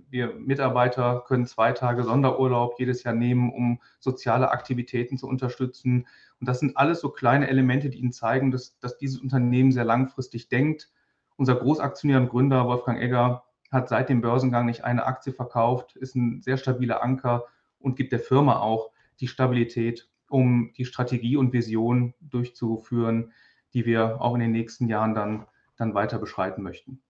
[0.09, 6.07] Wir Mitarbeiter können zwei Tage Sonderurlaub jedes Jahr nehmen, um soziale Aktivitäten zu unterstützen.
[6.39, 9.83] Und das sind alles so kleine Elemente, die Ihnen zeigen, dass, dass dieses Unternehmen sehr
[9.83, 10.89] langfristig denkt.
[11.35, 16.15] Unser Großaktionär und Gründer Wolfgang Egger hat seit dem Börsengang nicht eine Aktie verkauft, ist
[16.15, 17.45] ein sehr stabiler Anker
[17.79, 23.31] und gibt der Firma auch die Stabilität, um die Strategie und Vision durchzuführen,
[23.73, 25.45] die wir auch in den nächsten Jahren dann,
[25.79, 27.01] dann weiter beschreiten möchten.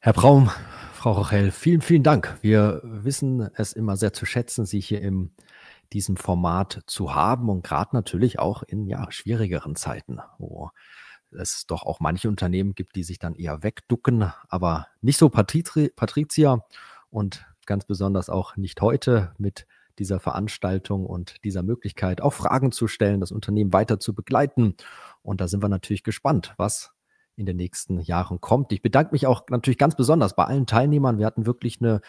[0.00, 0.50] Herr Braum,
[0.92, 2.36] Frau Rochel, vielen, vielen Dank.
[2.42, 5.30] Wir wissen es immer sehr zu schätzen, Sie hier in
[5.92, 10.70] diesem Format zu haben und gerade natürlich auch in ja, schwierigeren Zeiten, wo
[11.32, 16.64] es doch auch manche Unternehmen gibt, die sich dann eher wegducken, aber nicht so Patrizia
[17.08, 19.66] und ganz besonders auch nicht heute mit
[19.98, 24.74] dieser Veranstaltung und dieser Möglichkeit, auch Fragen zu stellen, das Unternehmen weiter zu begleiten.
[25.22, 26.92] Und da sind wir natürlich gespannt, was
[27.36, 28.72] in den nächsten Jahren kommt.
[28.72, 31.18] Ich bedanke mich auch natürlich ganz besonders bei allen Teilnehmern.
[31.18, 32.00] Wir hatten wirklich eine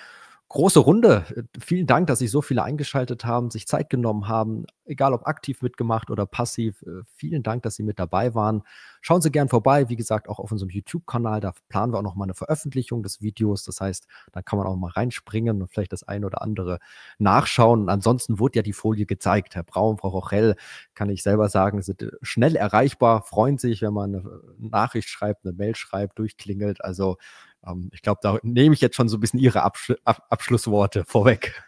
[0.51, 1.25] große Runde.
[1.35, 5.25] Äh, vielen Dank, dass sich so viele eingeschaltet haben, sich Zeit genommen haben, egal ob
[5.25, 6.81] aktiv mitgemacht oder passiv.
[6.83, 8.63] Äh, vielen Dank, dass Sie mit dabei waren.
[9.01, 11.39] Schauen Sie gern vorbei, wie gesagt, auch auf unserem YouTube-Kanal.
[11.39, 13.63] Da planen wir auch noch mal eine Veröffentlichung des Videos.
[13.63, 16.79] Das heißt, da kann man auch mal reinspringen und vielleicht das eine oder andere
[17.17, 17.89] nachschauen.
[17.89, 19.55] Ansonsten wurde ja die Folie gezeigt.
[19.55, 20.55] Herr Braun, Frau Rochell,
[20.93, 25.45] kann ich selber sagen, sind äh, schnell erreichbar, freuen sich, wenn man eine Nachricht schreibt,
[25.45, 26.83] eine Mail schreibt, durchklingelt.
[26.83, 27.17] Also
[27.65, 31.05] ähm, ich glaube, da nehme ich jetzt schon so ein bisschen Ihre Absch Ab Abschlussworte
[31.05, 31.63] vorweg.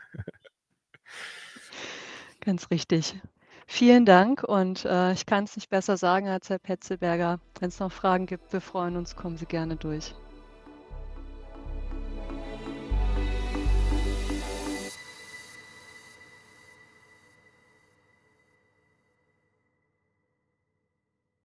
[2.41, 3.15] Ganz richtig.
[3.67, 7.39] Vielen Dank und äh, ich kann es nicht besser sagen als Herr Petzelberger.
[7.59, 10.13] Wenn es noch Fragen gibt, wir freuen uns, kommen Sie gerne durch.